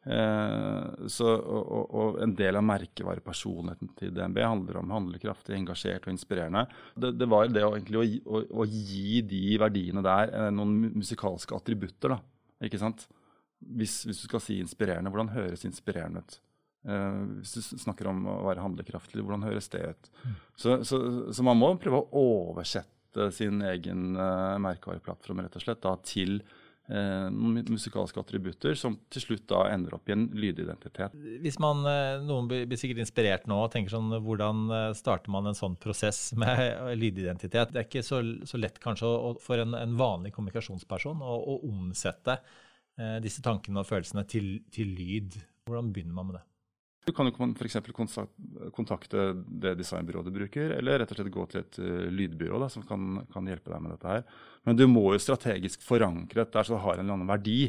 Eh, 0.05 1.07
så, 1.11 1.27
og, 1.29 1.83
og, 1.85 2.17
en 2.25 2.33
del 2.37 2.57
av 2.57 2.65
merkevarepersonligheten 2.65 3.93
til 3.99 4.13
DNB 4.15 4.41
handler 4.45 4.81
om 4.81 4.95
handlekraftig, 4.97 5.53
engasjert 5.57 6.07
og 6.07 6.15
inspirerende. 6.15 6.65
Det, 6.95 7.13
det 7.19 7.29
var 7.29 7.51
det 7.51 7.65
å, 7.65 7.75
egentlig, 7.77 8.21
å, 8.25 8.39
å, 8.39 8.43
å, 8.63 8.69
gi 8.69 9.21
de 9.25 9.59
verdiene 9.61 10.05
der 10.05 10.33
eh, 10.33 10.49
noen 10.53 10.97
musikalske 10.97 11.57
attributter. 11.57 12.17
da, 12.17 12.65
ikke 12.65 12.81
sant? 12.81 13.05
Hvis, 13.65 14.03
hvis 14.05 14.23
du 14.23 14.27
skal 14.27 14.43
si 14.43 14.59
inspirerende, 14.61 15.13
hvordan 15.13 15.33
høres 15.33 15.65
inspirerende 15.65 16.25
ut? 16.25 16.41
Uh, 16.85 17.39
hvis 17.41 17.55
du 17.55 17.79
snakker 17.81 18.11
om 18.11 18.27
å 18.29 18.41
være 18.45 18.61
handlekraftig, 18.61 19.23
hvordan 19.23 19.47
høres 19.47 19.71
det 19.73 19.81
ut? 19.89 20.11
Mm. 20.21 20.35
Så, 20.53 20.75
så, 20.85 20.99
så, 21.33 21.45
man 21.45 21.57
må 21.57 21.71
prøve 21.81 22.03
å 22.03 22.27
oversette 22.51 23.31
sin 23.33 23.63
egen 23.65 24.13
uh, 24.19 24.59
merkevareplattform 24.61 25.41
rett 25.41 25.57
og 25.57 25.63
slett 25.63 25.81
da, 25.81 25.95
til 26.05 26.35
uh, 26.91 27.25
noen 27.33 27.63
musikalske 27.73 28.21
attributter 28.21 28.77
som 28.77 28.99
til 29.09 29.25
slutt 29.25 29.47
da 29.49 29.63
ender 29.71 29.97
opp 29.97 30.11
i 30.11 30.13
en 30.13 30.27
lydidentitet. 30.37 31.17
Hvis 31.41 31.57
man, 31.63 31.81
Noen 32.27 32.51
blir 32.51 32.77
sikkert 32.77 33.01
inspirert 33.01 33.49
nå 33.49 33.63
og 33.63 33.71
tenker 33.73 33.95
sånn 33.95 34.13
Hvordan 34.21 34.67
starter 34.99 35.33
man 35.33 35.49
en 35.49 35.57
sånn 35.57 35.79
prosess 35.81 36.27
med 36.41 36.93
lydidentitet? 37.01 37.73
Det 37.73 37.81
er 37.81 37.89
ikke 37.89 38.05
så, 38.05 38.21
så 38.45 38.61
lett 38.61 38.77
kanskje 38.83 39.09
for 39.41 39.63
en, 39.63 39.73
en 39.79 39.97
vanlig 39.97 40.35
kommunikasjonsperson 40.37 41.25
å, 41.25 41.39
å 41.55 41.61
omsette 41.71 42.37
disse 43.25 43.41
tankene 43.43 43.81
og 43.81 43.89
følelsene 43.89 44.21
til, 44.29 44.59
til 44.71 44.93
lyd. 44.95 45.33
Hvordan 45.65 45.89
begynner 45.91 46.15
man 46.15 46.29
med 46.29 46.37
det? 46.37 46.45
Du 47.05 47.11
kan 47.13 47.27
jo 47.29 47.33
f.eks. 47.53 47.75
kontakte 48.73 49.27
det 49.45 49.75
designbyrået 49.77 50.25
du 50.25 50.33
bruker, 50.33 50.71
eller 50.73 50.97
rett 50.99 51.11
og 51.13 51.19
slett 51.19 51.33
gå 51.33 51.43
til 51.51 51.61
et 51.61 51.77
uh, 51.77 52.07
lydbyrå 52.09 52.57
da, 52.63 52.69
som 52.73 52.85
kan, 52.87 53.19
kan, 53.33 53.45
hjelpe 53.45 53.69
deg 53.69 53.83
med 53.83 53.93
dette 53.93 54.09
her. 54.09 54.23
Men 54.65 54.79
du 54.79 54.87
må 54.89 55.03
jo 55.13 55.21
strategisk 55.21 55.83
forankre 55.85 56.41
dette 56.41 56.63
så 56.65 56.73
det 56.73 56.81
har 56.81 56.97
en 56.97 57.03
eller 57.03 57.17
annen 57.19 57.29
verdi. 57.29 57.59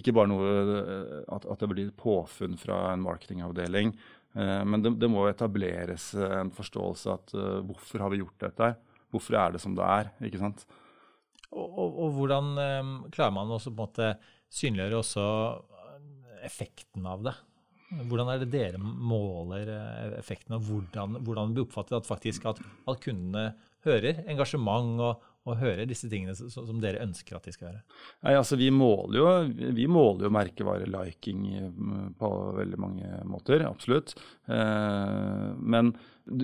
Ikke 0.00 0.14
bare 0.16 0.30
noe, 0.32 0.46
uh, 0.48 1.18
at, 1.36 1.44
at, 1.44 1.60
det 1.60 1.68
blir 1.74 1.90
påfunn 2.00 2.56
fra 2.60 2.78
en 2.94 3.04
marketingavdeling. 3.04 3.92
Uh, 4.32 4.62
men 4.64 4.84
det, 4.86 4.94
det, 5.02 5.10
må 5.12 5.26
etableres 5.28 6.08
en 6.16 6.52
forståelse 6.56 7.12
at 7.12 7.36
hvorfor 7.68 8.06
har 8.06 8.14
vi 8.14 8.22
gjort 8.22 8.48
dette? 8.48 8.70
Hvorfor 9.12 9.36
er 9.42 9.52
det 9.52 9.60
som 9.60 9.76
det 9.76 9.84
er? 9.84 10.08
ikke 10.24 10.40
sant? 10.40 10.64
Og, 11.52 11.66
og, 11.68 12.00
og 12.00 12.16
hvordan 12.16 12.48
klarer 13.12 13.36
man 13.36 13.52
måte 13.76 14.14
synliggjøre 14.56 15.02
også 15.02 15.26
effekten 16.48 17.04
av 17.08 17.28
det? 17.28 17.36
Hvordan 17.86 18.32
er 18.32 18.42
det 18.42 18.50
dere 18.50 18.80
måler 18.80 19.70
eh, 19.70 20.18
effekten, 20.18 20.56
og 20.56 20.66
hvordan, 20.66 21.20
hvordan 21.26 21.54
blir 21.54 21.66
oppfattet 21.66 22.00
at 22.00 22.08
faktisk 22.08 22.48
at, 22.50 22.58
at 22.90 23.00
kundene 23.02 23.52
hører 23.86 24.24
engasjement 24.26 24.98
og, 25.06 25.22
og 25.46 25.60
hører 25.60 25.86
disse 25.86 26.08
tingene 26.10 26.34
som, 26.34 26.80
dere 26.82 27.04
ønsker 27.04 27.38
at 27.38 27.46
de 27.46 27.54
skal 27.54 27.70
høre? 27.70 27.82
Nei, 28.26 28.34
altså 28.34 28.58
Vi 28.58 28.72
måler 28.74 29.20
jo, 29.20 29.28
vi 29.78 29.86
måler 29.90 30.26
jo 30.26 30.34
merkevare-liking 30.34 31.44
mm, 31.70 32.04
på 32.18 32.30
veldig 32.58 32.82
mange 32.82 33.22
måter, 33.30 33.62
absolutt. 33.68 34.16
Eh, 34.50 35.48
men, 35.62 35.94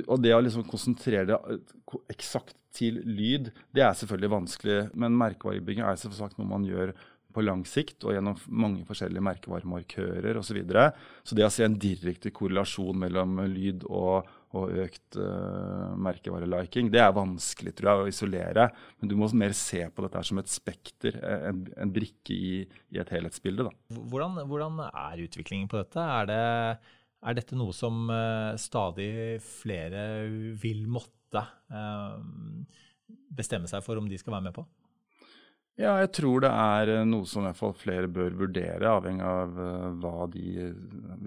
og 0.06 0.22
det 0.22 0.36
å 0.36 0.42
liksom 0.44 0.68
konsentrere 0.70 1.32
det 1.32 1.40
eh, 1.56 1.96
eksakt 2.14 2.54
til 2.72 3.02
lyd, 3.04 3.50
det 3.74 3.82
er 3.84 3.98
selvfølgelig 3.98 4.36
vanskelig. 4.36 4.78
Men 4.96 5.18
merkevarebygging 5.20 5.84
er 5.84 5.98
sagt 6.00 6.38
noe 6.38 6.48
man 6.48 6.64
gjør 6.64 6.94
på 7.32 7.44
lang 7.44 7.64
sikt 7.68 8.04
og 8.06 8.14
gjennom 8.16 8.38
mange 8.52 8.84
forskjellige 8.88 9.24
merkevaremarkører 9.24 10.38
osv. 10.38 10.52
Så, 10.52 10.56
videre. 10.58 10.86
så 11.24 11.36
det 11.38 11.46
å 11.46 11.52
se 11.52 11.64
en 11.64 11.78
direkte 11.80 12.32
korrelasjon 12.34 12.98
mellom 13.00 13.40
lyd 13.48 13.86
og, 13.88 14.28
og 14.58 14.74
økt 14.84 15.16
uh, 15.16 15.94
merkevareliking, 15.96 16.90
det 16.92 17.00
er 17.00 17.14
vanskelig 17.16 17.72
tror 17.78 17.90
jeg, 17.90 18.02
å 18.02 18.10
isolere. 18.12 18.66
Men 19.00 19.12
du 19.12 19.16
må 19.16 19.30
mer 19.38 19.56
se 19.56 19.86
på 19.88 20.04
dette 20.04 20.24
som 20.28 20.42
et 20.42 20.52
spekter, 20.52 21.16
en, 21.48 21.64
en 21.72 21.94
brikke 21.94 22.36
i, 22.36 22.52
i, 22.92 23.00
et 23.00 23.14
helhetsbilde. 23.16 23.70
Hvordan, 23.96 24.42
hvordan, 24.50 24.82
er 24.90 25.24
utviklingen 25.24 25.70
på 25.72 25.80
dette? 25.80 26.04
Er, 26.04 26.28
det, 26.28 26.92
er 27.24 27.40
dette 27.40 27.58
noe 27.58 27.72
som 27.76 28.04
uh, 28.12 28.52
stadig 28.60 29.40
flere 29.46 30.28
vil 30.60 30.84
måtte 30.90 31.46
uh, 31.72 32.20
bestemme 33.32 33.70
seg 33.70 33.80
for 33.84 33.96
om 33.96 34.08
de 34.10 34.20
skal 34.20 34.36
være 34.36 34.50
med 34.50 34.60
på? 34.60 34.68
Ja, 35.80 35.94
jeg 36.02 36.10
tror 36.12 36.42
det 36.44 36.50
er 36.52 36.90
eh, 36.92 37.06
noe 37.08 37.24
som 37.28 37.42
i 37.42 37.48
hvert 37.48 37.56
fall 37.56 37.72
flere 37.76 38.08
bør 38.12 38.34
vurdere, 38.42 38.90
avhengig 38.92 39.24
av 39.24 39.54
uh, 39.56 39.86
hva 40.02 40.26
de, 40.28 40.66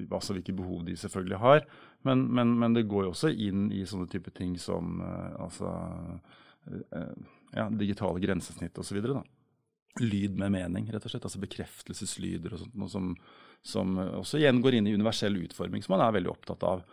altså 0.05 0.35
hvilke 0.35 0.53
behov 0.53 0.83
de 0.85 0.93
selvfølgelig 1.01 1.39
har. 1.41 1.65
Men, 2.05 2.27
men, 2.29 2.51
men, 2.61 2.75
det 2.77 2.85
går 2.91 3.07
jo 3.07 3.13
også 3.15 3.31
inn 3.33 3.71
i 3.73 3.81
sånne 3.89 4.05
type 4.11 4.29
ting 4.37 4.53
som 4.61 5.01
uh, 5.01 5.33
altså, 5.47 5.71
ja, 7.55 7.65
digitale 7.73 8.21
grensesnitt 8.21 8.77
osv. 8.77 9.01
Lyd 10.03 10.37
med 10.37 10.53
mening, 10.53 10.93
rett 10.93 11.09
og 11.09 11.15
slett. 11.15 11.25
Altså 11.25 11.41
bekreftelseslyder 11.41 12.53
og 12.53 12.61
sånt. 12.61 12.77
Noe 12.77 12.93
som, 12.93 13.11
som 13.65 13.97
også 13.97 14.43
igjen 14.43 14.61
går 14.61 14.77
inn 14.77 14.91
i 14.91 14.93
universell 14.93 15.41
utforming, 15.41 15.81
som 15.81 15.97
man 15.97 16.05
er 16.05 16.19
veldig 16.19 16.35
opptatt 16.35 16.67
av. 16.69 16.85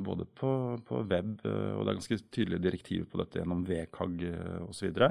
Både 0.00 0.24
på, 0.24 0.50
på 0.88 1.02
web, 1.04 1.34
og 1.44 1.82
det 1.84 1.90
er 1.90 1.98
ganske 1.98 2.16
tydelige 2.32 2.64
direktiver 2.64 3.10
på 3.12 3.20
dette 3.20 3.42
gjennom 3.42 3.66
VKG 3.68 4.30
osv. 4.64 4.86
Eh, 4.88 5.02
så, 5.02 5.10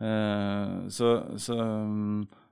så 0.00 1.08
så 1.36 1.56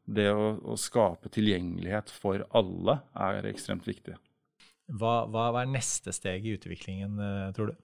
det 0.09 0.31
å, 0.33 0.49
å, 0.65 0.77
skape 0.81 1.31
tilgjengelighet 1.33 2.11
for 2.13 2.45
alle 2.57 2.99
er 3.17 3.49
ekstremt 3.51 3.87
viktig. 3.89 4.17
Hva, 4.89 5.27
hva 5.29 5.51
er 5.61 5.69
neste 5.69 6.15
steg 6.17 6.47
i 6.49 6.55
utviklingen, 6.57 7.19
eh, 7.21 7.51
tror 7.57 7.73
du? 7.73 7.75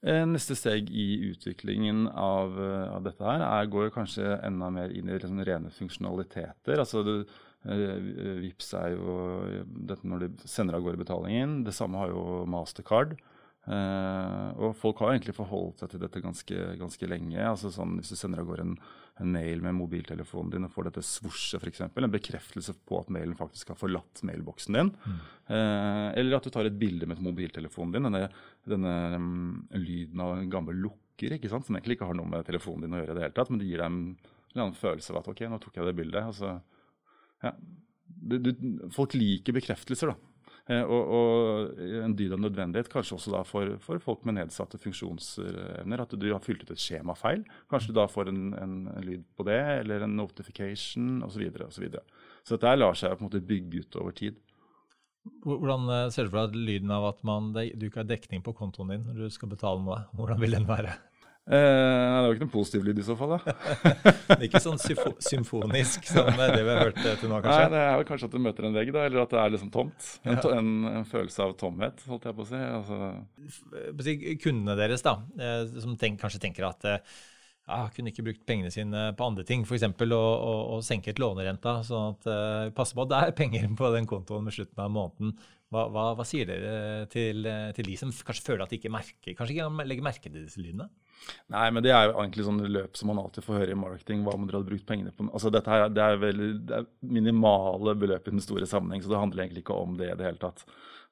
Eh, 0.00 0.24
neste 0.28 0.56
steg 0.56 0.90
i 0.92 1.06
utviklingen 1.30 2.06
av, 2.08 2.56
av 2.96 3.04
dette 3.04 3.24
her 3.24 3.44
er, 3.44 3.70
går 3.72 3.92
kanskje 3.92 4.36
enda 4.44 4.68
mer 4.72 4.92
inn 4.92 5.08
i 5.08 5.16
liksom 5.16 5.40
rene 5.44 5.72
funksjonaliteter. 5.76 6.80
altså 6.80 7.04
det, 7.04 7.24
Vips 8.40 8.70
er 8.78 8.94
jo 8.94 9.16
dette 9.88 10.08
når 10.08 10.24
de 10.24 10.48
sender 10.48 10.78
av 10.78 10.84
gårde 10.86 11.02
betalingen. 11.02 11.58
Det 11.66 11.76
samme 11.76 12.00
har 12.00 12.14
jo 12.14 12.46
Mastercard. 12.48 13.18
Uh, 13.70 14.50
og 14.58 14.72
folk 14.74 14.98
har 14.98 15.12
egentlig 15.12 15.36
forholdt 15.36 15.84
seg 15.84 15.92
til 15.92 16.00
dette 16.02 16.22
ganske, 16.24 16.62
ganske 16.80 17.06
lenge. 17.06 17.38
altså 17.38 17.70
sånn, 17.70 18.00
Hvis 18.00 18.10
du 18.10 18.18
sender 18.18 18.42
av 18.42 18.48
gårde 18.48 18.64
en, 18.66 18.72
en, 19.22 19.30
mail 19.30 19.62
med 19.62 19.76
mobiltelefonen 19.78 20.50
din 20.50 20.66
og 20.66 20.72
får 20.74 20.88
dette 20.88 21.04
svosjet, 21.06 21.62
f.eks., 21.62 21.84
en 21.86 22.10
bekreftelse 22.10 22.74
på 22.88 22.98
at 22.98 23.12
mailen 23.14 23.36
faktisk 23.38 23.70
har 23.70 23.78
forlatt 23.78 24.24
mailboksen 24.26 24.78
din, 24.78 24.90
mm. 24.90 25.20
uh, 25.52 26.08
eller 26.18 26.38
at 26.40 26.48
du 26.48 26.50
tar 26.54 26.66
et 26.66 26.80
bilde 26.80 27.06
med 27.06 27.22
mobiltelefonen 27.22 27.94
din, 27.94 28.08
denne, 28.08 28.24
denne 28.74 28.96
um, 29.14 29.60
lyden 29.76 30.24
av 30.24 30.34
en 30.40 30.50
gammel 30.50 30.82
lukker, 30.88 31.36
ikke 31.36 31.52
sant, 31.52 31.68
som 31.68 31.78
egentlig 31.78 32.00
ikke 32.00 32.10
har 32.10 32.18
noe 32.18 32.32
med 32.32 32.48
telefonen 32.48 32.88
din 32.88 32.96
å 32.96 33.04
gjøre 33.04 33.14
i 33.14 33.20
det 33.20 33.26
hele 33.28 33.38
tatt, 33.38 33.54
men 33.54 33.62
det 33.62 33.70
gir 33.70 33.84
deg 33.84 33.92
en, 33.92 34.34
en 34.50 34.64
annen 34.64 34.80
følelse 34.80 35.14
av 35.14 35.20
at 35.20 35.30
ok, 35.30 35.44
nå 35.46 35.60
tok 35.62 35.78
jeg 35.78 35.86
det 35.86 35.94
bildet. 36.00 36.26
altså, 36.32 36.56
ja, 37.44 37.54
du, 38.10 38.36
du, 38.42 38.50
Folk 38.90 39.14
liker 39.14 39.54
bekreftelser, 39.54 40.10
da. 40.10 40.29
Eh, 40.70 40.82
og, 40.86 41.14
og, 41.16 41.80
en 42.04 42.14
dyd 42.14 42.36
av 42.36 42.42
nødvendighet, 42.44 42.90
kanskje 42.92 43.16
også 43.16 43.32
da 43.34 43.40
for, 43.46 43.72
for, 43.82 44.02
folk 44.02 44.26
med 44.28 44.38
nedsatte 44.38 44.78
funksjonsevner. 44.78 46.04
At 46.04 46.14
du 46.14 46.28
har 46.30 46.42
fylt 46.44 46.62
ut 46.62 46.70
et 46.74 46.82
skjema 46.82 47.16
feil. 47.18 47.42
Kanskje 47.72 47.90
du 47.90 47.98
da 47.98 48.06
får 48.10 48.30
en, 48.30 48.44
en, 48.54 48.76
en 48.92 49.06
lyd 49.06 49.24
på 49.36 49.46
det, 49.48 49.58
eller 49.80 50.06
en 50.06 50.14
notification 50.20 51.24
osv. 51.26 51.34
Så, 51.34 51.42
videre, 51.42 51.66
og 51.66 51.74
så, 51.74 51.82
videre. 51.82 52.22
så 52.44 52.56
dette 52.56 52.76
lar 52.78 52.98
seg 52.98 53.16
på 53.16 53.24
en 53.24 53.30
måte 53.30 53.42
bygge 53.50 53.82
ut 53.82 54.00
over 54.02 54.16
tid. 54.16 54.38
Hvordan 55.44 55.90
eh, 55.96 56.08
ser 56.14 56.28
du 56.28 56.34
for 56.34 56.46
deg 56.46 56.60
lyden 56.70 56.92
av 56.94 57.10
at 57.10 57.24
man, 57.26 57.50
du 57.52 57.88
ikke 57.88 58.04
har 58.04 58.08
dekning 58.08 58.44
på 58.44 58.54
kontoen 58.56 58.94
din 58.94 59.08
når 59.08 59.24
du 59.24 59.34
skal 59.34 59.50
betale 59.50 59.82
noe? 59.82 60.04
Hvordan 60.16 60.40
vil 60.40 60.54
den 60.58 60.68
være? 60.68 60.94
Eh, 61.50 61.56
det 61.58 62.26
var 62.28 62.36
ikke 62.36 62.44
noen 62.44 62.52
positiv 62.52 62.84
lyd 62.86 63.00
i 63.02 63.04
så 63.04 63.16
fall, 63.18 63.32
da. 63.34 63.54
det 64.28 64.36
er 64.36 64.44
ikke 64.46 64.62
sånn 64.62 64.78
symfonisk 64.78 66.06
som 66.06 66.28
det 66.38 66.60
vi 66.62 66.68
har 66.68 66.84
hørt 66.84 67.00
til 67.00 67.26
nå, 67.26 67.40
kanskje? 67.42 67.56
Nei, 67.64 67.72
det 67.72 67.80
er 67.82 67.96
jo 67.98 68.06
kanskje 68.12 68.28
at 68.28 68.36
du 68.36 68.44
møter 68.44 68.68
en 68.68 68.76
vegg, 68.76 68.92
da, 68.94 69.02
eller 69.08 69.24
at 69.24 69.34
det 69.34 69.40
er 69.42 69.54
liksom 69.56 69.72
tomt. 69.74 70.12
En, 70.22 70.38
ja. 70.38 70.52
en, 70.60 70.70
en 70.92 71.08
følelse 71.10 71.42
av 71.48 71.56
tomhet, 71.58 72.06
holdt 72.06 72.30
jeg 72.30 72.38
på 72.38 72.46
å 72.46 72.50
si. 72.52 72.62
Altså. 72.78 73.10
Kundene 74.44 74.78
deres, 74.78 75.02
da, 75.06 75.16
eh, 75.42 75.64
som 75.82 75.98
tenk, 75.98 76.22
kanskje 76.22 76.42
tenker 76.46 76.70
at 76.70 76.86
eh, 76.86 77.18
ja, 77.66 77.82
kunne 77.96 78.14
ikke 78.14 78.28
brukt 78.28 78.46
pengene 78.46 78.70
sine 78.74 79.08
på 79.18 79.26
andre 79.26 79.46
ting, 79.46 79.66
f.eks. 79.66 79.88
Å, 79.90 80.22
å, 80.22 80.54
å 80.76 80.80
senke 80.86 81.16
lånerenta, 81.18 81.80
sånn 81.86 82.14
at 82.14 82.30
uh, 82.30 82.70
passe 82.74 82.94
på 82.94 83.04
at 83.04 83.10
det 83.10 83.20
er 83.26 83.36
penger 83.38 83.66
på 83.78 83.90
den 83.94 84.06
kontoen 84.10 84.46
med 84.46 84.54
slutten 84.54 84.86
av 84.86 84.90
måneden. 84.94 85.34
Hva, 85.70 85.84
hva, 85.90 86.08
hva 86.18 86.26
sier 86.26 86.48
dere 86.50 87.06
til, 87.10 87.46
til, 87.76 87.86
de 87.86 87.98
som 87.98 88.10
kanskje 88.10 88.48
føler 88.48 88.64
at 88.64 88.72
de 88.72 88.80
ikke 88.80 88.90
merker, 88.90 89.36
kanskje 89.38 89.54
ikke 89.54 89.86
legger 89.86 90.06
merke 90.06 90.26
til 90.26 90.42
disse 90.42 90.62
lydene? 90.62 90.88
Nei, 91.50 91.66
men 91.74 91.84
det 91.84 91.92
er 91.94 92.08
jo 92.08 92.14
egentlig 92.20 92.46
sånn 92.46 92.62
løp 92.70 92.98
som 92.98 93.10
man 93.10 93.20
alltid 93.22 93.44
får 93.46 93.62
høre 93.62 93.74
i 93.74 93.78
marketing. 93.78 94.22
Hva 94.26 94.36
må 94.38 94.48
dere 94.48 94.60
ha 94.62 94.66
brukt 94.66 94.86
pengene 94.88 95.12
på? 95.14 95.26
Altså 95.28 95.52
dette 95.52 95.72
her, 95.72 95.88
Det 95.92 96.02
er 96.04 96.22
veldig, 96.22 96.50
det 96.68 96.78
er 96.78 96.88
minimale 97.18 97.94
beløp 97.98 98.28
i 98.28 98.34
den 98.34 98.44
store 98.44 98.68
sammenheng, 98.70 99.02
så 99.02 99.12
det 99.12 99.20
handler 99.20 99.44
egentlig 99.44 99.64
ikke 99.64 99.78
om 99.78 99.96
det 99.98 100.12
i 100.12 100.16
det 100.18 100.28
hele 100.28 100.42
tatt. 100.42 100.64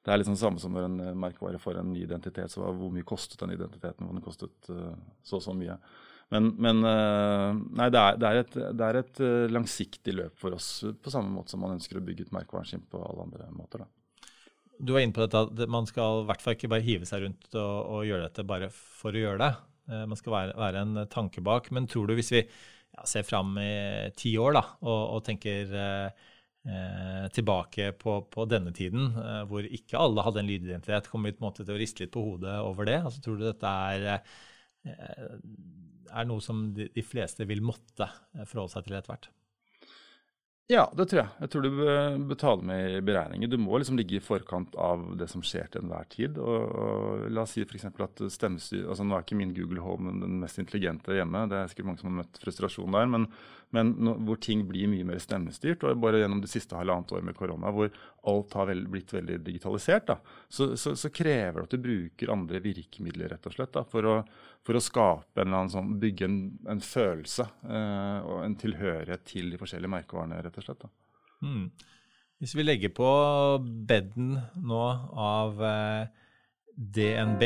Det 0.05 0.13
er 0.13 0.21
liksom 0.21 0.37
det 0.37 0.41
samme 0.41 0.61
som 0.63 0.75
når 0.75 0.87
en 0.87 0.99
merkevare 1.19 1.59
får 1.59 1.81
en 1.81 1.91
ny 1.93 2.05
identitet. 2.05 2.51
så 2.51 2.63
Hvor 2.63 2.93
mye 2.93 3.07
kostet 3.07 3.41
den 3.41 3.51
identiteten? 3.57 4.05
Hvor 4.05 4.15
den 4.15 4.25
kostet 4.25 4.71
uh, 4.71 4.95
så 5.23 5.37
og 5.37 5.43
så 5.43 5.53
mye. 5.53 5.75
Men, 6.31 6.53
men 6.61 6.83
uh, 6.85 7.51
nei, 7.53 7.89
det 7.91 7.99
er, 7.99 8.17
det, 8.21 8.29
er 8.29 8.41
et, 8.43 8.57
det 8.79 8.87
er, 8.87 8.99
et, 9.01 9.21
langsiktig 9.51 10.13
løp 10.15 10.39
for 10.39 10.55
oss, 10.55 10.85
på 11.03 11.11
samme 11.11 11.33
måte 11.33 11.51
som 11.51 11.63
man 11.65 11.75
ønsker 11.75 11.99
å 11.99 12.05
bygge 12.05 12.27
ut 12.27 12.35
merkevaren 12.37 12.69
sin 12.69 12.85
på 12.85 13.01
alle 13.01 13.25
andre 13.27 13.49
måter. 13.51 13.83
da. 13.83 13.89
Du 14.79 14.93
var 14.95 15.03
inne 15.03 15.15
på 15.15 15.25
dette 15.25 15.41
at 15.43 15.65
man 15.67 15.89
skal 15.89 16.21
i 16.21 16.27
hvert 16.29 16.43
fall 16.43 16.55
ikke 16.55 16.69
bare 16.71 16.85
hive 16.85 17.07
seg 17.09 17.25
rundt 17.25 17.49
og, 17.59 17.73
og 17.91 18.05
gjøre 18.07 18.29
dette 18.29 18.45
bare 18.47 18.69
for 18.71 19.11
å 19.11 19.25
gjøre 19.25 19.41
det. 19.41 19.51
Eh, 19.89 20.05
man 20.09 20.19
skal 20.19 20.35
være, 20.35 20.57
være, 20.59 20.83
en 20.85 21.05
tanke 21.11 21.43
bak. 21.45 21.71
Men 21.75 21.87
tror 21.89 22.09
du 22.09 22.15
hvis 22.17 22.33
vi 22.35 22.43
ja, 22.43 23.05
ser 23.07 23.25
fram 23.27 23.55
i 23.61 24.09
ti 24.17 24.35
år 24.41 24.59
da, 24.59 24.65
og, 24.85 25.01
og 25.17 25.23
tenker 25.27 25.73
eh, 25.85 26.27
eh, 26.69 27.25
tilbake 27.35 27.91
på, 27.99 28.19
på, 28.31 28.45
denne 28.49 28.73
tiden, 28.75 29.09
eh, 29.23 29.41
hvor 29.49 29.65
ikke 29.65 29.99
alle 30.01 30.25
hadde 30.25 30.43
en 30.43 30.51
lydidentitet, 30.51 31.09
kommer 31.11 31.31
vi 31.31 31.37
på 31.37 31.43
en 31.43 31.49
måte 31.49 31.65
til 31.65 31.75
å 31.75 31.81
riste 31.81 32.05
litt 32.05 32.13
på 32.15 32.25
hodet 32.25 32.59
over 32.65 32.89
det? 32.89 33.01
Altså, 33.01 33.23
tror 33.25 33.39
du 33.39 33.47
dette 33.47 33.73
er, 33.95 34.07
eh, 34.85 35.35
er 36.09 36.29
noe 36.29 36.43
som 36.43 36.69
de, 36.75 36.89
de 36.93 37.05
fleste 37.05 37.47
vil 37.49 37.63
måtte 37.65 38.09
forholde 38.45 38.73
seg 38.75 38.87
til 38.87 38.99
etter 38.99 39.15
hvert? 39.15 39.31
Ja, 40.69 40.83
det 40.93 41.07
tror 41.09 41.23
jeg. 41.23 41.29
Jeg 41.41 41.49
tror 41.49 41.63
du 41.65 41.69
betaler 42.29 42.59
ta 42.61 42.67
med 42.69 42.91
i 42.93 43.01
beregninger. 43.01 43.49
Du 43.49 43.57
må 43.57 43.79
liksom 43.81 43.97
ligge 43.97 44.19
i 44.19 44.21
forkant 44.21 44.75
av 44.77 45.01
det 45.17 45.25
som 45.31 45.41
skjer 45.41 45.65
til 45.73 45.81
enhver 45.81 46.05
tid. 46.13 46.37
Og, 46.37 46.75
og 46.83 47.23
La 47.33 47.41
oss 47.41 47.55
si 47.57 47.63
f.eks. 47.65 47.87
at 47.89 48.21
stemmestyr 48.29 48.83
altså 48.85 49.07
Nå 49.07 49.17
er 49.17 49.25
ikke 49.25 49.39
min 49.39 49.55
Google 49.57 49.81
Home 49.81 50.13
den 50.21 50.37
mest 50.43 50.61
intelligente 50.61 51.17
hjemme, 51.17 51.47
det 51.49 51.57
er 51.57 51.71
sikkert 51.71 51.89
mange 51.89 52.03
som 52.03 52.11
har 52.11 52.19
møtt 52.19 52.37
frustrasjon 52.43 52.99
der. 52.99 53.09
men 53.09 53.25
men 53.75 53.91
no, 54.01 54.15
hvor 54.25 54.39
ting 54.41 54.63
blir 54.69 54.89
mye 54.89 55.05
mer 55.05 55.19
stemmestyrt. 55.21 55.83
og 55.85 55.99
Bare 56.01 56.23
gjennom 56.23 56.41
det 56.41 56.49
siste 56.51 56.77
halvannet 56.77 57.11
året 57.13 57.27
med 57.27 57.37
korona, 57.37 57.71
hvor 57.73 57.91
alt 58.29 58.55
har 58.57 58.69
vel, 58.71 58.85
blitt 58.89 59.13
veldig 59.13 59.39
digitalisert, 59.45 60.07
da, 60.09 60.17
så, 60.49 60.71
så, 60.77 60.95
så, 60.97 61.11
krever 61.13 61.61
det 61.61 61.67
at 61.67 61.75
du 61.75 61.83
bruker 61.83 62.33
andre 62.33 62.61
virkemidler 62.63 63.31
rett 63.33 63.45
og 63.47 63.55
slett, 63.55 63.73
da, 63.77 63.85
for, 63.87 64.09
å, 64.09 64.15
for 64.67 64.77
å 64.77 64.83
skape 64.83 65.41
en 65.41 65.47
eller 65.47 65.61
annen 65.63 65.73
sånn, 65.73 65.93
bygge 66.01 66.27
en, 66.27 66.39
en 66.69 66.81
følelse 66.83 67.45
eh, 67.65 68.27
og 68.27 68.43
en 68.43 68.57
tilhørighet 68.59 69.25
til 69.27 69.53
de 69.53 69.59
forskjellige 69.61 69.93
merkevarene, 69.95 70.41
rett 70.45 70.59
og 70.61 70.67
slett. 70.67 70.87
Mm. 71.45 71.69
Hvis 72.39 72.55
vi 72.55 72.65
legger 72.65 72.93
på 72.95 73.09
beden 73.89 74.35
nå 74.69 74.85
av 75.19 75.63
eh, 75.65 76.29
DNB 76.75 77.43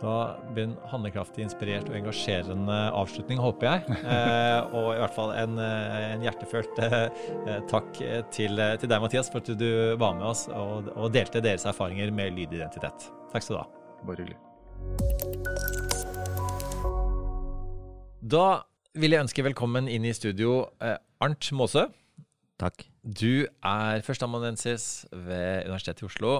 da 0.00 0.36
blir 0.54 0.64
en 0.64 0.76
handlekraftig, 0.88 1.44
inspirert 1.44 1.88
og 1.90 1.96
engasjerende 1.98 2.78
avslutning, 2.96 3.40
håper 3.42 3.68
jeg. 3.70 3.98
Eh, 4.10 4.74
og 4.74 4.88
i 4.94 4.98
hvert 4.98 5.14
fall 5.14 5.30
en, 5.38 5.58
eh, 5.62 6.06
en 6.14 6.24
hjertefølt 6.24 6.80
eh, 6.82 7.60
takk 7.70 7.92
til, 8.34 8.58
til, 8.80 8.88
deg, 8.90 8.96
Mathias, 9.02 9.30
for 9.30 9.44
at 9.44 9.52
du 9.60 9.68
var 10.00 10.16
med 10.18 10.26
oss 10.32 10.46
og, 10.50 10.90
og 10.96 11.12
delte 11.14 11.42
deres 11.44 11.68
erfaringer 11.68 12.10
med 12.14 12.34
lydidentitet. 12.38 13.10
Takk 13.34 13.46
skal 13.46 13.60
du 13.60 13.62
ha. 13.62 13.68
Bare 14.08 14.24
hyggelig. 14.24 15.79
Da 18.20 18.66
vil 19.00 19.14
jeg 19.14 19.24
ønske 19.24 19.42
velkommen 19.46 19.86
inn 19.88 20.04
i 20.04 20.12
studio 20.12 20.66
eh, 20.84 20.98
Arnt 21.24 21.46
Måsø. 21.56 21.86
Takk. 22.60 22.84
Du 23.00 23.46
er 23.64 24.02
førsteamanuensis 24.04 25.06
ved 25.08 25.64
Universitetet 25.70 26.04
i 26.04 26.08
Oslo 26.10 26.34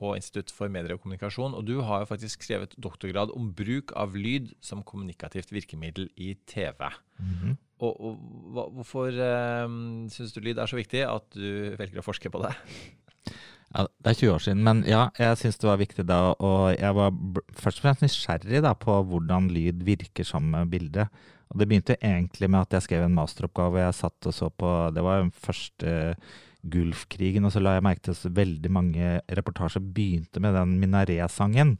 på 0.00 0.14
Institutt 0.16 0.54
for 0.56 0.72
medier 0.72 0.96
og 0.96 1.02
kommunikasjon. 1.02 1.52
Og 1.52 1.66
du 1.68 1.82
har 1.84 2.02
jo 2.02 2.08
faktisk 2.08 2.46
skrevet 2.46 2.72
doktorgrad 2.80 3.34
om 3.36 3.50
bruk 3.52 3.92
av 3.92 4.16
lyd 4.16 4.54
som 4.64 4.80
kommunikativt 4.80 5.52
virkemiddel 5.52 6.08
i 6.16 6.32
TV. 6.48 6.88
Mm 7.18 7.34
-hmm. 7.42 7.56
Og, 7.84 8.00
og 8.00 8.16
hva, 8.54 8.68
Hvorfor 8.70 9.08
eh, 9.12 9.68
syns 10.08 10.32
du 10.32 10.40
lyd 10.40 10.56
er 10.56 10.66
så 10.66 10.76
viktig 10.76 11.04
at 11.04 11.28
du 11.34 11.76
velger 11.76 11.98
å 11.98 12.08
forske 12.08 12.30
på 12.30 12.40
det? 12.40 12.54
Ja, 13.72 13.86
Det 14.04 14.10
er 14.10 14.18
20 14.20 14.32
år 14.34 14.42
siden, 14.44 14.62
men 14.66 14.82
ja, 14.84 15.06
jeg 15.18 15.38
syns 15.40 15.60
det 15.60 15.68
var 15.68 15.80
viktig 15.80 16.04
da. 16.08 16.20
Og 16.36 16.76
jeg 16.76 16.96
var 16.98 17.12
først 17.56 17.80
og 17.80 17.86
fremst 17.86 18.04
nysgjerrig 18.04 18.62
da 18.64 18.74
på 18.76 18.98
hvordan 19.08 19.48
lyd 19.52 19.84
virker 19.86 20.28
sammen 20.28 20.52
med 20.52 20.72
bildet. 20.72 21.08
Og 21.52 21.60
det 21.60 21.68
begynte 21.68 21.98
egentlig 22.00 22.48
med 22.50 22.64
at 22.64 22.76
jeg 22.76 22.86
skrev 22.86 23.04
en 23.06 23.16
masteroppgave 23.16 23.82
jeg 23.82 23.98
satt 23.98 24.28
og 24.28 24.34
så 24.34 24.48
på 24.48 24.70
Det 24.94 25.04
var 25.04 25.20
den 25.20 25.32
første 25.32 26.16
Gulfkrigen. 26.62 27.44
Og 27.44 27.52
så 27.52 27.60
la 27.60 27.76
jeg 27.76 27.84
merke 27.84 28.06
til 28.06 28.16
at 28.16 28.36
veldig 28.36 28.72
mange 28.72 29.18
reportasjer 29.28 29.84
begynte 29.84 30.40
med 30.40 30.56
den 30.56 30.78
minaret-sangen. 30.80 31.76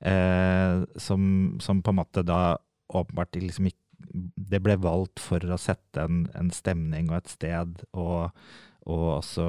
Eh, 0.00 0.82
som, 0.98 1.22
som, 1.62 1.82
på 1.82 1.92
en 1.92 2.00
måte 2.00 2.24
da 2.26 2.56
åpenbart 2.90 3.38
liksom 3.38 3.68
ikke 3.70 3.78
Det 4.34 4.58
ble 4.58 4.74
valgt 4.82 5.20
for 5.22 5.38
å 5.46 5.56
sette 5.62 6.02
en, 6.02 6.24
en 6.34 6.48
stemning 6.50 7.06
og 7.12 7.20
et 7.20 7.28
sted, 7.30 7.84
og, 7.94 8.34
og 8.90 9.04
også 9.18 9.46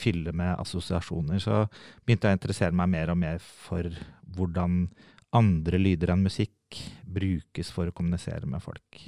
fylle 0.00 0.32
med 0.36 0.54
assosiasjoner. 0.56 1.40
Så 1.42 1.64
begynte 2.04 2.30
jeg 2.30 2.38
å 2.38 2.40
interessere 2.40 2.76
meg 2.76 2.92
mer 2.94 3.12
og 3.12 3.20
mer 3.20 3.42
for 3.42 3.90
hvordan 4.36 4.86
andre 5.34 5.80
lyder 5.80 6.14
enn 6.14 6.24
musikk 6.24 6.80
brukes 7.04 7.70
for 7.74 7.90
å 7.90 7.94
kommunisere 7.94 8.48
med 8.50 8.62
folk. 8.64 9.02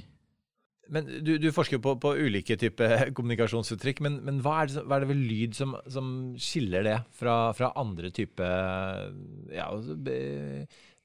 Men 0.93 1.07
du, 1.23 1.33
du 1.41 1.49
forsker 1.51 1.77
jo 1.77 1.83
på, 1.83 1.95
på, 1.99 2.13
ulike 2.15 2.55
typer 2.59 3.09
kommunikasjonsuttrykk, 3.17 4.01
men, 4.05 4.19
men 4.23 4.41
hva, 4.43 4.61
er 4.61 4.71
det, 4.71 4.83
hva, 4.85 4.97
er 4.97 5.03
det, 5.03 5.09
ved 5.11 5.23
lyd 5.29 5.57
som, 5.57 5.75
som 5.91 6.11
skiller 6.39 6.85
det 6.87 6.97
fra, 7.17 7.39
fra 7.57 7.73
andre 7.79 8.11
typer 8.15 9.09
ja, 9.51 9.67
altså, 9.67 9.97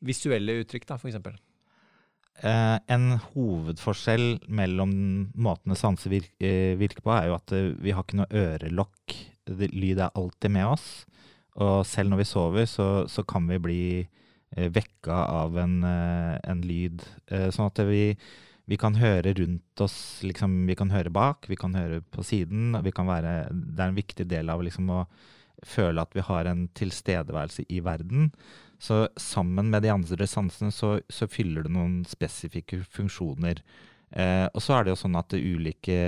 visuelle 0.06 0.60
uttrykk, 0.62 0.86
da, 0.86 1.00
f.eks.? 1.00 1.18
Eh, 2.40 2.76
en 2.90 3.18
hovedforskjell 3.34 4.38
mellom 4.48 4.92
måtene 5.36 5.76
sanser 5.78 6.14
virker, 6.14 6.98
eh, 6.98 7.02
på, 7.02 7.12
er 7.14 7.28
jo 7.28 7.36
at 7.36 7.52
eh, 7.54 7.72
vi 7.78 7.92
har 7.92 8.06
ikke 8.06 8.22
noe 8.22 8.44
ørelokk. 8.44 9.16
Lyd 9.52 9.98
er 10.00 10.14
alltid 10.16 10.54
med 10.54 10.70
oss. 10.70 10.88
Og 11.60 11.84
selv 11.86 12.10
når 12.10 12.22
vi 12.22 12.30
sover, 12.30 12.66
så, 12.70 12.88
så 13.10 13.24
kan 13.28 13.46
vi 13.50 13.60
bli 13.60 13.84
vekka 14.52 15.16
av 15.32 15.56
en, 15.60 15.78
en 15.84 16.62
lyd. 16.64 17.00
Sånn 17.28 17.70
at 17.70 17.80
vi 17.88 18.02
vi 18.70 18.78
kan 18.78 18.94
høre 18.96 19.34
rundt 19.36 19.82
oss, 19.82 19.96
liksom, 20.24 20.62
vi 20.68 20.76
kan 20.78 20.92
høre 20.94 21.10
bak, 21.12 21.48
vi 21.50 21.58
kan 21.58 21.74
høre 21.76 22.00
på 22.14 22.22
siden. 22.24 22.76
Være, 22.78 23.34
det 23.50 23.80
er 23.82 23.88
en 23.90 23.98
viktig 23.98 24.26
del 24.30 24.52
av 24.52 24.62
liksom, 24.62 24.90
å 24.92 25.02
føle 25.66 26.02
at 26.02 26.14
vi 26.14 26.24
har 26.26 26.48
en 26.48 26.68
tilstedeværelse 26.78 27.66
i 27.68 27.82
verden. 27.84 28.30
Så 28.82 29.06
sammen 29.20 29.70
med 29.70 29.84
de 29.84 29.92
andre 29.94 30.26
sansene 30.26 30.74
så, 30.74 30.96
så 31.06 31.28
fyller 31.30 31.66
det 31.66 31.74
noen 31.74 32.00
spesifikke 32.08 32.80
funksjoner. 32.90 33.62
Eh, 34.10 34.46
og 34.50 34.60
så 34.60 34.74
er 34.76 34.84
det 34.84 34.92
jo 34.92 35.02
sånn 35.04 35.18
at 35.20 35.36
ulike 35.38 35.98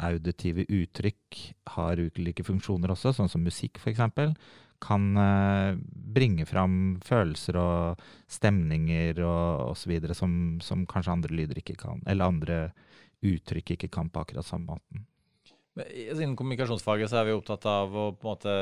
auditive 0.00 0.64
uttrykk 0.70 1.40
har 1.74 2.00
ulike 2.00 2.46
funksjoner 2.46 2.94
også, 2.94 3.12
sånn 3.16 3.32
som 3.32 3.42
musikk 3.44 3.82
f.eks 3.82 4.00
kan 4.82 5.16
eh, 5.16 5.76
bringe 6.14 6.46
fram 6.48 6.98
følelser 7.04 7.58
og 7.60 8.02
stemninger 8.30 9.20
og 9.22 9.72
osv. 9.74 9.94
Som, 10.18 10.34
som 10.64 10.86
kanskje 10.90 11.14
andre 11.14 11.38
lyder 11.42 11.62
ikke 11.62 11.78
kan, 11.80 12.02
eller 12.06 12.32
andre 12.32 12.58
uttrykk 13.22 13.76
ikke 13.76 13.92
kan 13.92 14.10
på 14.10 14.24
akkurat 14.24 14.46
samme 14.46 14.74
måten. 14.74 15.06
Men 15.78 15.88
Innen 15.88 16.36
kommunikasjonsfaget 16.36 17.10
så 17.10 17.20
er 17.20 17.28
vi 17.28 17.36
opptatt 17.36 17.66
av 17.70 17.94
å 17.96 18.06
på 18.12 18.28
en 18.28 18.32
måte 18.34 18.56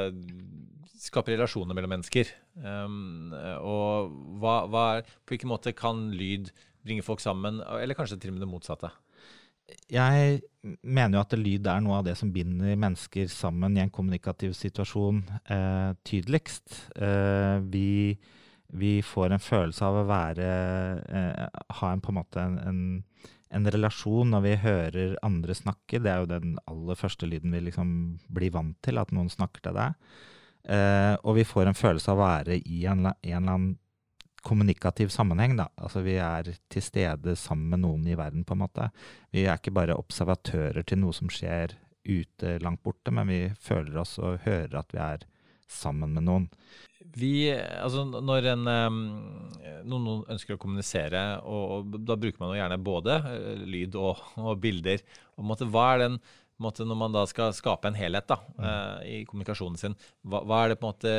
skape 1.00 1.32
relasjoner 1.32 1.74
mellom 1.74 1.94
mennesker. 1.96 2.28
Um, 2.60 3.32
og 3.64 4.12
hva, 4.42 4.56
hva, 4.70 4.84
på 5.24 5.34
hvilken 5.34 5.50
måte 5.50 5.72
kan 5.74 6.10
lyd 6.14 6.52
bringe 6.84 7.04
folk 7.04 7.22
sammen, 7.24 7.62
eller 7.80 7.96
kanskje 7.96 8.20
til 8.20 8.32
og 8.32 8.38
med 8.38 8.44
det 8.44 8.52
motsatte? 8.52 8.92
jeg 9.90 10.40
mener 10.82 11.16
jo 11.16 11.22
at 11.22 11.36
lyd 11.38 11.68
er 11.68 11.82
noe 11.84 12.00
av 12.00 12.06
det 12.06 12.16
som 12.18 12.30
binder 12.34 12.78
mennesker 12.78 13.30
sammen 13.30 13.76
i 13.76 13.82
en 13.84 13.92
kommunikativ 13.92 14.54
situasjon 14.58 15.22
eh, 15.50 15.90
tydeligst. 16.06 16.76
Eh, 16.96 17.58
vi, 17.72 18.16
vi, 18.68 18.92
får 19.06 19.34
en 19.34 19.44
følelse 19.44 19.86
av 19.86 20.00
å 20.00 20.08
være 20.08 20.50
eh, 21.20 21.62
Ha 21.80 21.92
en, 21.92 22.02
på 22.02 22.12
en 22.12 22.20
måte 22.20 22.42
en, 22.42 22.58
en, 22.66 22.82
en, 23.54 23.70
relasjon 23.74 24.30
når 24.32 24.44
vi 24.46 24.56
hører 24.64 25.14
andre 25.26 25.56
snakke. 25.56 26.00
Det 26.02 26.10
er 26.10 26.22
jo 26.22 26.30
den 26.30 26.56
aller 26.70 26.98
første 26.98 27.28
lyden 27.28 27.54
vi 27.54 27.62
liksom 27.68 27.92
blir 28.32 28.54
vant 28.54 28.78
til, 28.84 29.00
at 29.00 29.12
noen 29.14 29.30
snakker 29.32 29.64
til 29.66 29.76
deg. 29.76 30.10
Eh, 30.70 31.14
og 31.24 31.38
vi 31.38 31.46
får 31.48 31.70
en 31.70 31.78
følelse 31.78 32.12
av 32.12 32.18
å 32.18 32.26
være 32.26 32.60
i 32.60 32.84
en, 32.90 33.06
en 33.10 33.14
eller 33.22 33.38
annen 33.40 33.70
kommunikativ 34.46 35.12
sammenheng. 35.12 35.56
Da. 35.58 35.68
Altså, 35.76 36.02
vi 36.04 36.16
er 36.22 36.52
til 36.72 36.84
stede 36.84 37.36
sammen 37.36 37.74
med 37.74 37.84
noen 37.84 38.08
i 38.08 38.16
verden, 38.18 38.44
på 38.44 38.56
en 38.56 38.64
måte. 38.64 38.88
Vi 39.34 39.44
er 39.44 39.60
ikke 39.60 39.74
bare 39.76 39.98
observatører 40.00 40.86
til 40.86 41.02
noe 41.02 41.16
som 41.16 41.32
skjer 41.32 41.76
ute 42.08 42.56
langt 42.64 42.82
borte, 42.82 43.12
men 43.12 43.28
vi 43.28 43.42
føler 43.60 44.00
oss 44.00 44.16
og 44.22 44.40
hører 44.46 44.80
at 44.80 44.94
vi 44.96 45.02
er 45.04 45.26
sammen 45.70 46.14
med 46.16 46.26
noen. 46.26 46.46
Vi, 47.16 47.48
altså 47.50 48.04
når 48.06 48.50
en, 48.52 48.68
noen 49.88 50.20
ønsker 50.30 50.54
å 50.54 50.60
kommunisere, 50.60 51.22
og, 51.42 51.64
og, 51.74 51.96
da 52.06 52.16
bruker 52.20 52.42
man 52.42 52.52
jo 52.52 52.60
gjerne 52.60 52.78
både 52.86 53.16
uh, 53.24 53.64
lyd 53.66 53.96
og, 53.98 54.20
og 54.38 54.60
bilder. 54.62 55.02
Og, 55.38 55.44
måtte, 55.50 55.68
hva 55.70 55.86
er 55.94 56.04
den, 56.04 56.20
måtte, 56.60 56.86
Når 56.86 57.00
man 57.00 57.16
da 57.16 57.24
skal 57.26 57.54
skape 57.56 57.88
en 57.88 57.98
helhet 57.98 58.28
da, 58.28 58.36
mm. 58.52 59.04
i 59.08 59.20
kommunikasjonen 59.28 59.80
sin, 59.80 59.96
hva, 60.22 60.44
hva, 60.44 60.62
er 60.62 60.74
det 60.74 60.80
på 60.80 60.86
en 60.86 60.92
måte 60.92 61.14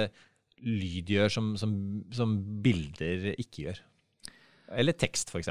lyd 0.62 1.10
gjør 1.10 1.34
som, 1.34 1.54
som, 1.58 1.74
som 2.14 2.36
bilder 2.62 3.32
ikke 3.34 3.66
gjør? 3.66 3.82
Eller 4.78 4.96
tekst, 4.96 5.34
f.eks. 5.34 5.50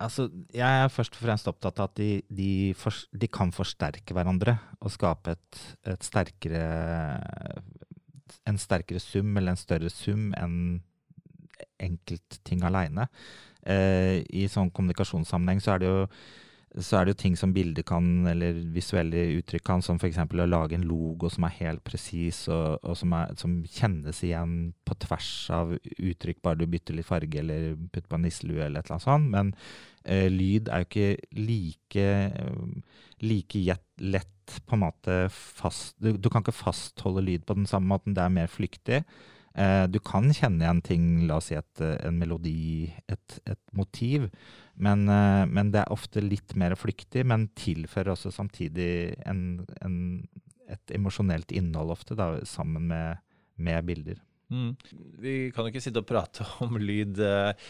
Altså, 0.00 0.30
jeg 0.56 0.64
er 0.64 0.88
først 0.88 1.18
og 1.18 1.26
fremst 1.26 1.48
opptatt 1.50 1.80
av 1.82 1.90
at 1.90 1.98
de, 2.00 2.22
de, 2.32 2.50
for, 2.78 2.96
de 3.12 3.28
kan 3.28 3.52
forsterke 3.52 4.16
hverandre 4.16 4.56
og 4.80 4.94
skape 4.94 5.34
et, 5.36 5.60
et 5.92 6.06
sterkere, 6.06 6.62
en 8.48 8.60
sterkere 8.60 9.02
sum 9.02 9.36
eller 9.36 9.54
en 9.54 9.60
større 9.60 9.90
sum 9.92 10.30
enn 10.38 10.80
enkeltting 11.80 12.62
aleine. 12.64 13.08
Eh, 13.68 14.20
I 14.24 14.46
sånn 14.48 14.72
kommunikasjonssammenheng 14.72 15.60
så 15.60 15.74
er 15.74 15.82
det 15.82 15.90
jo 15.90 16.06
så 16.78 17.00
er 17.00 17.06
det 17.06 17.16
jo 17.16 17.18
ting 17.24 17.36
som 17.38 17.50
bilder 17.50 17.82
kan, 17.82 18.04
eller 18.30 18.54
visuelle 18.70 19.24
uttrykk 19.40 19.64
kan, 19.66 19.82
som 19.82 19.98
f.eks. 19.98 20.20
å 20.22 20.46
lage 20.46 20.76
en 20.76 20.86
logo 20.86 21.26
som 21.32 21.48
er 21.48 21.56
helt 21.56 21.82
presis, 21.82 22.44
og, 22.46 22.78
og 22.86 22.94
som, 22.98 23.14
er, 23.18 23.32
som, 23.40 23.56
kjennes 23.66 24.20
igjen 24.22 24.52
på 24.86 24.94
tvers 25.02 25.30
av 25.56 25.74
uttrykk, 25.74 26.38
bare 26.44 26.60
du 26.60 26.68
bytter 26.70 26.94
litt 26.94 27.08
farge 27.08 27.42
eller 27.42 27.72
putter 27.90 28.06
på 28.06 28.20
en 28.20 28.26
nisselue 28.28 28.62
eller 28.62 28.84
et 28.84 28.86
eller 28.86 29.00
annet 29.00 29.08
sånt. 29.08 29.30
Men 29.34 29.52
eh, 30.04 30.28
lyd 30.30 30.70
er 30.70 30.84
jo 30.84 30.90
ikke 30.92 31.10
like, 31.42 32.06
like 33.26 33.78
lett 34.14 34.36
på 34.66 34.76
en 34.76 34.84
måte 34.84 35.18
fast 35.32 35.96
du, 36.02 36.14
du, 36.16 36.30
kan 36.30 36.44
ikke 36.44 36.56
fastholde 36.56 37.24
lyd 37.26 37.44
på 37.48 37.56
den 37.58 37.68
samme 37.70 37.92
måten, 37.92 38.16
det 38.16 38.24
er 38.24 38.34
mer 38.34 38.50
flyktig. 38.50 39.02
Eh, 39.58 39.84
du 39.90 39.98
kan 40.02 40.30
kjenne 40.30 40.62
igjen 40.62 40.82
ting, 40.86 41.06
la 41.26 41.40
oss 41.40 41.50
si 41.50 41.58
et, 41.58 41.82
en 41.82 42.18
melodi, 42.20 42.90
et, 43.10 43.38
et 43.50 43.62
motiv, 43.76 44.28
men, 44.80 45.06
eh, 45.10 45.44
men, 45.50 45.72
det 45.74 45.82
er 45.82 45.94
ofte 45.94 46.22
litt 46.22 46.54
mer 46.60 46.76
flyktig, 46.78 47.26
men 47.26 47.48
tilfører 47.58 48.14
også 48.14 48.32
samtidig 48.34 49.16
en, 49.28 49.62
en, 49.82 49.96
et 50.70 50.94
emosjonelt 50.94 51.52
innhold 51.56 51.96
ofte, 51.96 52.18
da, 52.18 52.36
sammen 52.48 52.86
med, 52.92 53.24
med 53.58 53.88
bilder. 53.90 54.20
Mm. 54.50 54.74
Vi 55.22 55.34
kan 55.54 55.66
jo 55.66 55.70
ikke 55.70 55.82
sitte 55.82 56.02
og 56.02 56.08
prate 56.08 56.46
om 56.64 56.78
lyd 56.80 57.20
eh, 57.22 57.66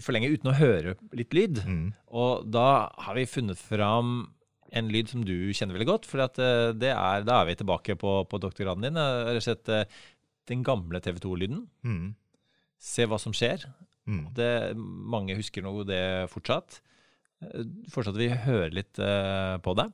for 0.00 0.16
lenge 0.16 0.32
uten 0.32 0.52
å 0.52 0.56
høre 0.56 0.96
litt 1.16 1.36
lyd. 1.36 1.62
Mm. 1.64 1.86
Og 2.16 2.46
da 2.48 2.90
har 3.06 3.18
vi 3.18 3.28
funnet 3.28 3.60
fram 3.60 4.30
en 4.76 4.90
lyd 4.92 5.10
som 5.12 5.24
du 5.26 5.50
kjenner 5.56 5.76
veldig 5.76 5.88
godt. 5.88 6.08
For 6.08 6.22
er, 6.22 6.74
da 6.76 7.36
er 7.40 7.48
vi 7.48 7.58
tilbake 7.58 7.96
på, 8.00 8.14
på 8.30 8.40
doktorgraden 8.42 8.86
din. 8.86 8.98
Rett 9.00 9.40
og 9.40 9.46
slett 9.46 9.72
den 10.50 10.64
gamle 10.66 11.00
TV 11.02 11.20
2-lyden. 11.22 11.64
Mm. 11.86 12.12
Se 12.80 13.06
hva 13.08 13.18
som 13.20 13.34
skjer. 13.36 13.66
Mm. 14.10 14.24
Det, 14.36 14.52
mange 14.76 15.36
husker 15.38 15.64
nå 15.64 15.74
det 15.88 16.02
fortsatt. 16.32 16.80
Eh, 17.44 17.66
fortsatt 17.92 18.18
vi 18.18 18.30
hører 18.46 18.74
litt 18.74 18.96
på 18.96 19.76
det. 19.78 19.90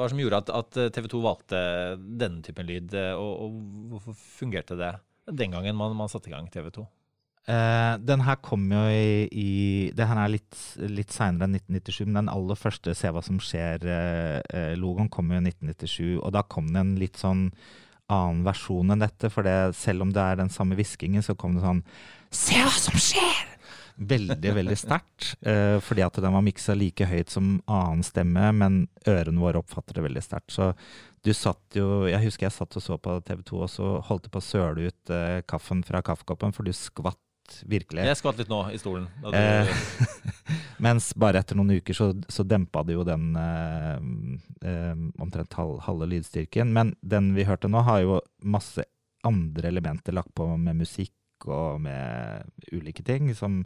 Hva 0.00 0.08
som 0.10 0.20
gjorde 0.20 0.40
at, 0.42 0.52
at 0.54 0.78
TV 0.96 1.10
2 1.12 1.20
valgte 1.24 1.60
denne 1.98 2.42
typen 2.46 2.68
lyd, 2.68 2.94
eh, 2.96 3.12
og, 3.14 3.44
og, 3.44 3.60
hvorfor 3.92 4.16
fungerte 4.38 4.78
det 4.80 4.94
den 5.30 5.52
gangen 5.54 5.76
man, 5.78 5.94
man 5.98 6.10
satte 6.10 6.30
i 6.30 6.34
gang 6.34 6.48
TV 6.50 6.70
2? 6.74 6.86
Uh, 7.48 7.96
den 8.04 8.20
her 8.26 8.36
kom 8.44 8.66
jo 8.68 8.80
i, 8.92 9.24
i 9.32 9.50
Det 9.96 10.04
her 10.06 10.18
er 10.20 10.28
litt, 10.28 10.58
litt 10.92 11.14
seinere 11.14 11.48
enn 11.48 11.56
1997, 11.56 12.02
men 12.04 12.18
den 12.18 12.28
aller 12.30 12.58
første 12.58 12.92
Se 12.94 13.08
hva 13.10 13.22
som 13.24 13.38
skjer-logoen 13.40 15.08
uh, 15.08 15.12
kom 15.12 15.32
jo 15.32 15.40
i 15.40 15.46
1997. 15.48 16.18
Og 16.20 16.34
da 16.36 16.44
kom 16.44 16.68
det 16.70 16.82
en 16.82 16.92
litt 17.00 17.16
sånn 17.20 17.46
annen 18.12 18.44
versjon 18.44 18.92
enn 18.92 19.02
dette. 19.02 19.32
For 19.32 19.48
selv 19.76 20.04
om 20.04 20.12
det 20.14 20.20
er 20.20 20.42
den 20.42 20.52
samme 20.52 20.76
hviskingen, 20.78 21.24
så 21.24 21.34
kom 21.38 21.56
det 21.56 21.64
sånn 21.64 21.82
Se 22.30 22.60
hva 22.60 22.76
som 22.76 23.00
skjer! 23.00 23.59
Veldig, 24.00 24.52
veldig 24.56 24.78
sterkt. 24.78 25.34
Uh, 25.44 25.78
fordi 25.84 26.04
at 26.06 26.20
den 26.22 26.34
var 26.36 26.44
miksa 26.46 26.76
like 26.78 27.06
høyt 27.06 27.32
som 27.32 27.58
annen 27.70 28.04
stemme, 28.06 28.50
men 28.56 28.82
ørene 29.08 29.42
våre 29.42 29.62
oppfatter 29.62 29.98
det 29.98 30.06
veldig 30.08 30.24
sterkt. 30.24 30.52
Så 30.54 30.72
du 31.20 31.34
satt 31.36 31.76
jo 31.76 32.06
Jeg 32.08 32.22
husker 32.24 32.46
jeg 32.46 32.56
satt 32.56 32.76
og 32.78 32.84
så 32.84 32.96
på 32.96 33.18
TV 33.26 33.42
2, 33.50 33.58
og 33.66 33.72
så 33.72 33.96
holdt 34.08 34.28
du 34.28 34.32
på 34.32 34.40
å 34.40 34.48
søle 34.50 34.88
ut 34.90 35.12
uh, 35.14 35.40
kaffen 35.48 35.84
fra 35.86 36.02
kaffekoppen, 36.04 36.56
for 36.56 36.66
du 36.66 36.72
skvatt 36.76 37.20
virkelig. 37.66 38.04
Jeg 38.06 38.18
skvatt 38.18 38.40
litt 38.40 38.50
nå 38.50 38.60
i 38.72 38.78
stolen. 38.80 39.06
Du... 39.22 39.30
Eh, 39.36 39.70
mens 40.84 41.10
bare 41.18 41.42
etter 41.42 41.58
noen 41.58 41.78
uker 41.80 41.96
så, 41.96 42.10
så 42.30 42.44
dempa 42.46 42.82
det 42.86 42.96
jo 42.96 43.04
den 43.06 43.34
eh, 43.38 43.96
eh, 44.70 45.04
omtrent 45.22 45.58
halve 45.58 46.08
lydstyrken. 46.10 46.72
Men 46.76 46.94
den 47.00 47.32
vi 47.36 47.46
hørte 47.48 47.70
nå, 47.70 47.82
har 47.86 48.04
jo 48.04 48.20
masse 48.42 48.86
andre 49.26 49.68
elementer 49.68 50.16
lagt 50.16 50.32
på 50.34 50.46
med 50.56 50.80
musikk 50.80 51.12
og 51.48 51.80
med 51.80 52.44
ulike 52.72 53.04
ting 53.06 53.30
som, 53.36 53.60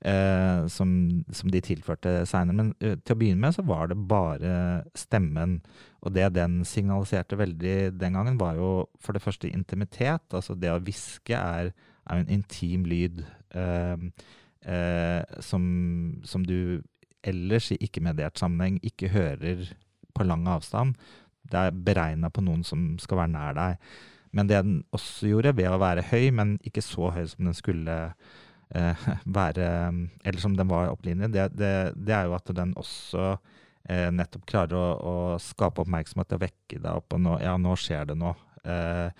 eh, 0.00 0.66
som, 0.72 0.90
som 1.32 1.52
de 1.52 1.60
tilførte 1.64 2.26
seinere. 2.28 2.56
Men 2.56 2.72
uh, 2.80 2.96
til 2.96 3.16
å 3.16 3.20
begynne 3.20 3.44
med 3.44 3.56
så 3.56 3.64
var 3.66 3.90
det 3.90 3.98
bare 4.10 4.54
stemmen. 4.98 5.60
Og 6.00 6.14
det 6.16 6.30
den 6.34 6.62
signaliserte 6.64 7.38
veldig 7.38 7.92
den 8.00 8.16
gangen, 8.16 8.40
var 8.40 8.56
jo 8.56 8.88
for 9.00 9.12
det 9.12 9.22
første 9.22 9.50
intimitet. 9.50 10.24
Altså 10.32 10.56
det 10.56 10.72
å 10.72 10.80
hviske 10.80 11.36
er, 11.36 11.72
er 12.08 12.22
en 12.22 12.32
intim 12.32 12.86
lyd 12.88 13.24
eh, 13.52 14.06
eh, 14.64 15.40
som, 15.44 15.64
som 16.24 16.46
du 16.46 16.80
ellers 17.26 17.70
i 17.74 17.80
ikke-mediert 17.84 18.40
sammenheng 18.40 18.78
ikke 18.86 19.12
hører 19.12 19.66
på 20.16 20.24
lang 20.24 20.46
avstand. 20.48 20.96
Det 21.50 21.58
er 21.58 21.76
beregna 21.76 22.30
på 22.32 22.44
noen 22.44 22.64
som 22.64 22.94
skal 23.02 23.24
være 23.24 23.34
nær 23.34 23.58
deg. 23.58 23.92
Men 24.36 24.50
det 24.50 24.60
den 24.62 24.78
også 24.94 25.32
gjorde, 25.32 25.56
ved 25.58 25.70
å 25.70 25.80
være 25.82 26.06
høy, 26.10 26.30
men 26.36 26.54
ikke 26.66 26.84
så 26.84 27.10
høy 27.14 27.24
som 27.32 27.48
den 27.48 27.56
skulle 27.56 27.96
eh, 28.74 29.08
være 29.38 29.66
Eller 30.24 30.40
som 30.42 30.56
den 30.58 30.70
var 30.70 30.92
opprinnelig, 30.92 31.32
det, 31.34 31.48
det, 31.58 31.74
det, 31.96 32.14
er 32.14 32.30
jo 32.30 32.38
at 32.38 32.54
den 32.56 32.76
også 32.78 33.26
eh, 33.88 34.08
nettopp 34.14 34.46
klarer 34.50 34.78
å, 34.78 34.86
å, 34.94 35.18
skape 35.42 35.84
oppmerksomhet 35.84 36.38
og 36.38 36.44
vekke 36.46 36.78
deg 36.78 36.90
opp. 36.90 37.14
Og 37.16 37.22
nå, 37.26 37.36
ja, 37.42 37.56
nå 37.60 37.76
skjer 37.78 38.10
det 38.12 38.18
noe. 38.20 38.36
Eh, 38.64 39.10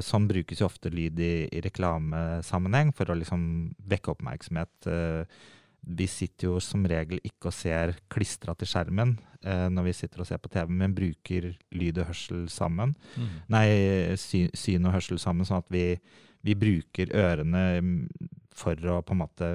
sånn 0.00 0.24
brukes 0.24 0.62
jo 0.62 0.70
ofte 0.70 0.88
lyd 0.88 1.18
i, 1.20 1.34
i 1.52 1.60
reklamesammenheng 1.60 2.94
for 2.96 3.12
å 3.12 3.18
liksom 3.18 3.42
vekke 3.88 4.14
oppmerksomhet. 4.14 4.88
Eh, 4.88 5.42
vi 5.86 6.06
sitter 6.10 6.50
jo 6.50 6.60
som 6.62 6.84
regel 6.88 7.20
ikke 7.22 7.50
og 7.50 7.54
ser 7.54 7.94
klistra 8.10 8.56
til 8.58 8.68
skjermen 8.70 9.14
eh, 9.46 9.66
når 9.70 9.88
vi 9.88 9.94
sitter 9.94 10.22
og 10.22 10.28
ser 10.28 10.40
på 10.42 10.50
TV, 10.50 10.72
men 10.82 10.94
bruker 10.96 11.52
lyd 11.78 12.00
og 12.02 12.10
hørsel 12.10 12.46
sammen. 12.50 12.96
Mm. 13.14 13.36
Nei, 13.54 13.66
sy, 14.18 14.46
syn 14.56 14.88
og 14.88 14.96
hørsel 14.96 15.20
sammen, 15.22 15.46
sånn 15.46 15.62
at 15.62 15.70
vi, 15.70 15.92
vi, 16.46 16.56
bruker 16.58 17.14
ørene 17.14 17.62
mm, 17.78 18.00
for 18.56 18.90
å 18.90 18.98
på 19.06 19.14
en 19.14 19.22
måte 19.22 19.52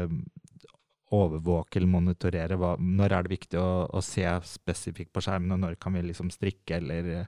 overvåke 1.12 1.76
eller 1.76 1.92
monitorere 1.92 2.56
hva, 2.56 2.78
når 2.80 3.18
er 3.18 3.26
det 3.26 3.34
viktig 3.34 3.60
å, 3.60 3.70
å, 3.92 4.00
se 4.00 4.24
spesifikt 4.48 5.12
på 5.12 5.26
skjermen, 5.26 5.58
og 5.58 5.66
når 5.66 5.76
kan 5.84 5.98
vi 5.98 6.06
liksom 6.08 6.32
strikke 6.32 6.80
eller, 6.80 7.26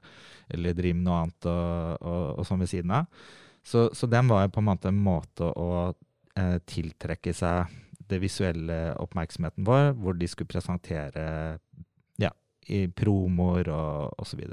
eller 0.48 0.76
drive 0.78 0.96
med 0.96 1.04
noe 1.10 1.20
annet 1.26 1.52
og, 1.52 2.00
og, 2.00 2.22
og 2.40 2.48
sånn 2.48 2.64
ved 2.64 2.72
siden 2.72 2.96
av. 3.02 3.24
Så, 3.64 3.90
så 3.96 4.08
den 4.08 4.32
var 4.32 4.46
jo 4.46 4.54
på 4.56 4.64
en 4.64 4.70
måte 4.70 4.88
en 4.88 5.04
måte 5.04 5.52
å 5.52 5.68
eh, 5.92 6.56
tiltrekke 6.64 7.36
seg 7.36 7.80
det 8.10 8.20
visuelle 8.22 8.78
oppmerksomheten 9.00 9.66
vår, 9.66 9.92
hvor 9.98 10.16
de 10.18 10.28
skulle 10.30 10.50
presentere 10.50 11.26
ja, 12.20 12.30
i 12.68 12.86
promoer 12.88 13.70
og 13.72 14.22
osv. 14.22 14.44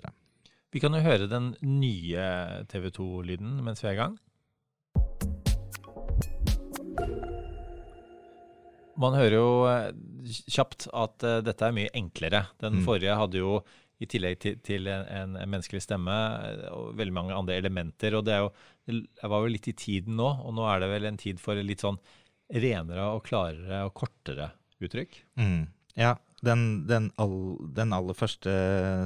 Vi 0.71 0.79
kan 0.79 0.95
jo 0.95 1.03
høre 1.03 1.27
den 1.31 1.53
nye 1.67 2.25
TV 2.71 2.91
2-lyden 2.95 3.59
mens 3.65 3.83
vi 3.83 3.91
er 3.91 3.97
i 3.97 4.01
gang. 4.01 4.19
Man 9.01 9.15
hører 9.17 9.37
jo 9.37 9.51
eh, 9.69 9.91
kjapt 10.51 10.89
at 10.93 11.23
uh, 11.25 11.39
dette 11.45 11.65
er 11.65 11.75
mye 11.75 11.91
enklere. 11.97 12.43
Den 12.61 12.79
mm. 12.79 12.83
forrige 12.85 13.17
hadde 13.17 13.39
jo 13.41 13.61
i 14.01 14.07
tillegg 14.09 14.39
til, 14.41 14.57
til 14.65 14.89
en, 14.89 15.05
en, 15.05 15.37
menneskelig 15.45 15.83
stemme 15.85 16.15
eh, 16.47 16.65
og 16.73 16.95
veldig 16.99 17.15
mange 17.15 17.37
andre 17.37 17.57
elementer. 17.61 18.17
og 18.17 18.25
det, 18.27 18.39
jo, 18.41 18.49
det 18.89 19.31
var 19.33 19.43
jo 19.43 19.53
litt 19.53 19.69
i 19.71 19.77
tiden 19.77 20.17
nå, 20.19 20.29
og 20.45 20.55
nå 20.57 20.65
er 20.69 20.83
det 20.83 20.91
vel 20.91 21.09
en 21.09 21.21
tid 21.21 21.41
for 21.41 21.59
litt 21.61 21.85
sånn 21.85 21.99
renere 22.51 23.05
og 23.15 23.23
klarere 23.27 23.85
og 23.87 23.93
kortere 23.97 24.51
uttrykk. 24.81 25.21
Mm. 25.39 25.63
Ja, 25.99 26.15
den, 26.41 26.87
den, 26.87 27.11
all, 27.21 27.57
den, 27.75 27.93
aller 27.93 28.17
første 28.17 28.51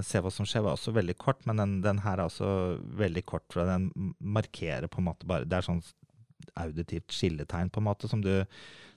Se 0.07 0.21
hva 0.23 0.31
som 0.31 0.47
skjer 0.47 0.63
var 0.63 0.77
også 0.77 0.93
veldig 0.95 1.17
kort, 1.19 1.41
men 1.49 1.59
den, 1.59 1.77
den, 1.83 1.99
her 2.05 2.19
er 2.19 2.29
også 2.29 2.79
veldig 2.95 3.25
kort. 3.27 3.47
for 3.51 3.67
Den 3.67 3.89
markerer 4.19 4.87
på 4.87 5.01
en 5.01 5.09
måte 5.09 5.27
bare 5.29 5.47
Det 5.49 5.59
er 5.59 5.67
sånn 5.67 5.83
auditivt 6.61 7.11
skilletegn 7.11 7.71
på 7.73 7.81
en 7.81 7.87
måte 7.89 8.07
som, 8.07 8.21
du, 8.23 8.45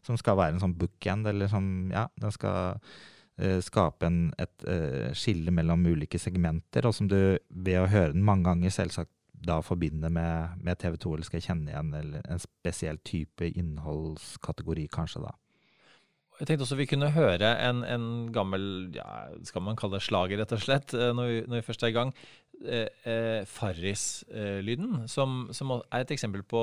som 0.07 0.19
skal 0.21 0.37
være 0.39 0.55
en 0.55 0.63
sånn 0.63 0.77
bookend, 0.79 1.27
eller 1.27 1.51
sånn 1.51 1.91
Ja, 1.91 2.05
den 2.21 2.35
skal 2.35 2.77
uh, 2.77 3.59
skape 3.65 4.07
en, 4.07 4.21
et 4.39 4.67
uh, 4.69 5.09
skille 5.17 5.55
mellom 5.55 5.87
ulike 5.89 6.21
segmenter, 6.23 6.87
og 6.87 6.95
som 6.95 7.09
du 7.11 7.19
ved 7.49 7.81
å 7.81 7.89
høre 7.91 8.13
den 8.15 8.27
mange 8.27 8.47
ganger 8.47 8.75
selvsagt 8.75 9.11
da 9.45 9.61
forbinder 9.65 10.13
med, 10.13 10.63
med 10.65 10.81
TV 10.81 10.97
2, 11.01 11.15
eller 11.15 11.29
skal 11.29 11.45
kjenne 11.45 11.73
igjen 11.73 12.17
en 12.19 12.43
spesiell 12.43 12.99
type 13.07 13.51
innholdskategori, 13.51 14.89
kanskje 14.93 15.25
da. 15.27 15.35
Jeg 16.39 16.47
tenkte 16.47 16.69
også 16.69 16.77
vi 16.79 16.87
kunne 16.87 17.11
høre 17.11 17.49
en, 17.67 17.81
en 17.83 18.05
gammel, 18.35 18.63
ja, 18.95 19.07
skal 19.47 19.65
man 19.67 19.79
kalle 19.79 19.99
det 19.99 20.07
slager, 20.07 20.39
rett 20.39 20.55
og 20.55 20.63
slett, 20.63 20.95
eh, 20.95 21.11
når 21.17 21.31
vi, 21.33 21.41
når 21.51 21.59
vi 21.59 21.67
først 21.67 21.83
er 21.83 21.91
i 21.91 21.97
gang. 21.97 22.13
Eh, 22.59 22.87
eh, 23.07 23.45
Farris-lyden, 23.47 25.09
som, 25.11 25.49
som, 25.55 25.75
er 25.79 26.03
et 26.03 26.15
eksempel 26.15 26.43
på, 26.43 26.63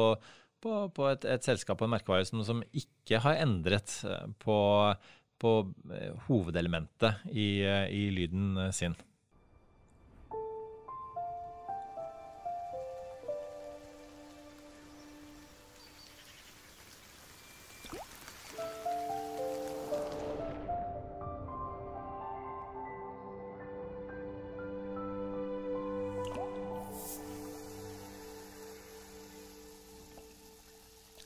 på, 0.64 0.80
på 0.96 1.10
et, 1.12 1.28
et, 1.28 1.44
selskap 1.44 1.80
og 1.80 1.88
en 1.88 1.94
merkevare 1.96 2.28
som, 2.28 2.42
som 2.44 2.64
ikke 2.76 3.22
har 3.24 3.40
endret 3.44 3.98
eh, 4.08 4.26
på, 4.44 4.58
på 5.40 5.54
hovedelementet 6.28 7.28
i, 7.32 7.50
i 7.92 8.10
lyden 8.16 8.60
sin. 8.76 8.96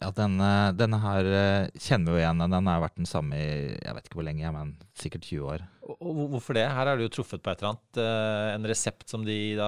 Ja, 0.09 0.13
denne, 0.25 0.73
denne 0.73 0.97
her 1.03 1.27
eh, 1.29 1.67
kjenner 1.77 2.15
vi 2.15 2.21
igjen. 2.23 2.39
Den 2.41 2.69
har 2.71 2.79
vært 2.81 2.95
den 2.97 3.05
samme 3.05 3.37
i 3.37 3.49
jeg 3.75 3.93
vet 3.93 4.07
ikke 4.07 4.17
hvor 4.17 4.25
lenge, 4.25 4.53
men 4.55 4.71
sikkert 4.97 5.27
20 5.27 5.51
år. 5.53 5.65
Og, 5.85 6.23
hvorfor 6.31 6.57
det? 6.57 6.63
Her 6.73 6.89
er 6.89 6.97
det 6.97 7.05
jo 7.05 7.11
truffet 7.19 7.43
på 7.45 7.51
et 7.51 7.61
eller 7.61 7.75
annet, 7.75 7.99
eh, 8.01 8.47
en 8.55 8.65
resept 8.71 9.05
som 9.11 9.27
de 9.27 9.37
da 9.59 9.67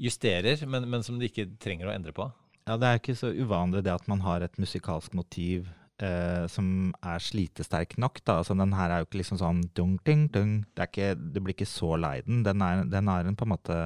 justerer, 0.00 0.64
men, 0.64 0.88
men 0.88 1.04
som 1.04 1.18
de 1.20 1.28
ikke 1.28 1.50
trenger 1.60 1.90
å 1.90 1.92
endre 1.92 2.16
på. 2.16 2.24
Ja, 2.70 2.78
det 2.80 2.88
er 2.88 3.02
ikke 3.02 3.18
så 3.20 3.34
uvanlig 3.36 3.84
det 3.84 3.92
at 3.92 4.08
man 4.08 4.24
har 4.24 4.40
et 4.40 4.56
musikalsk 4.62 5.12
motiv 5.18 5.68
eh, 6.00 6.48
som 6.48 6.94
er 7.04 7.20
slitesterk 7.20 7.98
nok. 8.00 8.24
da. 8.24 8.40
Altså, 8.40 8.56
den 8.56 8.72
her 8.78 8.88
er 8.88 9.02
jo 9.02 9.10
ikke 9.10 9.20
liksom 9.20 9.42
sånn 9.44 9.60
dung, 9.76 9.98
ding, 10.08 10.30
dung. 10.32 10.62
Det, 10.72 10.86
er 10.86 10.92
ikke, 10.94 11.12
det 11.36 11.44
blir 11.44 11.58
ikke 11.58 11.68
så 11.68 11.98
lei 12.00 12.16
den. 12.24 12.40
Den 12.48 12.64
er, 12.64 12.86
den 12.88 13.12
er 13.12 13.28
en, 13.28 13.36
på 13.36 13.44
en 13.44 13.56
måte 13.58 13.82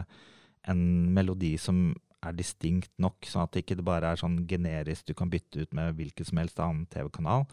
en 0.71 0.87
melodi 1.19 1.57
som 1.59 1.89
er 2.27 2.37
distinkt 2.37 2.93
nok, 3.03 3.27
sånn 3.29 3.47
at 3.47 3.55
det 3.55 3.65
ikke 3.65 3.85
bare 3.87 4.13
er 4.13 4.21
sånn 4.21 4.43
generisk 4.49 5.09
du 5.09 5.15
kan 5.19 5.33
bytte 5.33 5.65
ut 5.65 5.77
med 5.77 5.97
hvilken 5.99 6.29
som 6.29 6.41
helst 6.41 6.63
annen 6.63 6.87
TV-kanal 6.93 7.47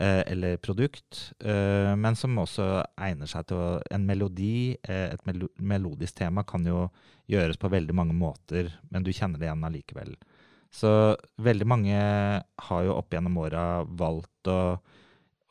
eh, 0.00 0.22
eller 0.26 0.60
produkt, 0.62 1.32
eh, 1.40 1.92
men 1.98 2.18
som 2.18 2.38
også 2.42 2.68
egner 3.08 3.30
seg 3.30 3.48
til 3.50 3.60
å 3.62 3.68
En 3.94 4.06
melodi, 4.08 4.76
eh, 4.82 5.12
et 5.12 5.26
mel 5.28 5.48
melodisk 5.58 6.18
tema, 6.18 6.44
kan 6.44 6.66
jo 6.66 6.88
gjøres 7.30 7.58
på 7.58 7.70
veldig 7.72 7.94
mange 7.94 8.14
måter, 8.14 8.72
men 8.90 9.02
du 9.02 9.12
kjenner 9.12 9.38
det 9.38 9.48
igjen 9.48 9.66
allikevel. 9.66 10.16
Så 10.76 10.90
veldig 11.40 11.66
mange 11.68 11.96
har 12.68 12.84
jo 12.84 12.96
opp 12.96 13.14
gjennom 13.14 13.38
åra 13.40 13.64
valgt 13.86 14.50
å, 14.50 14.76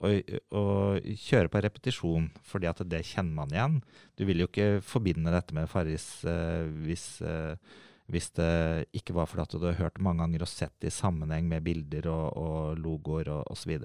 å, 0.06 0.64
kjøre 1.00 1.52
på 1.52 1.62
repetisjon, 1.66 2.30
fordi 2.46 2.70
at 2.70 2.84
det 2.90 3.02
kjenner 3.08 3.40
man 3.40 3.54
igjen. 3.54 3.80
Du 4.18 4.26
vil 4.28 4.44
jo 4.44 4.50
ikke 4.50 4.84
forbinde 4.86 5.34
dette 5.34 5.56
med 5.58 5.72
Farris 5.72 6.08
eh, 6.30 6.68
hvis, 6.86 7.08
eh, 7.26 7.56
hvis, 8.12 8.30
det 8.38 8.50
ikke 8.94 9.16
var 9.18 9.30
fordi 9.30 9.46
at 9.46 9.56
du 9.58 9.66
har 9.66 9.80
hørt 9.80 10.02
mange 10.04 10.22
ganger 10.24 10.46
og 10.46 10.52
sett 10.52 10.76
det 10.84 10.92
i 10.92 10.94
sammenheng 10.94 11.48
med 11.50 11.66
bilder 11.66 12.10
og, 12.12 12.28
og 12.38 12.82
logoer 12.82 13.32
og 13.34 13.56
osv. 13.56 13.80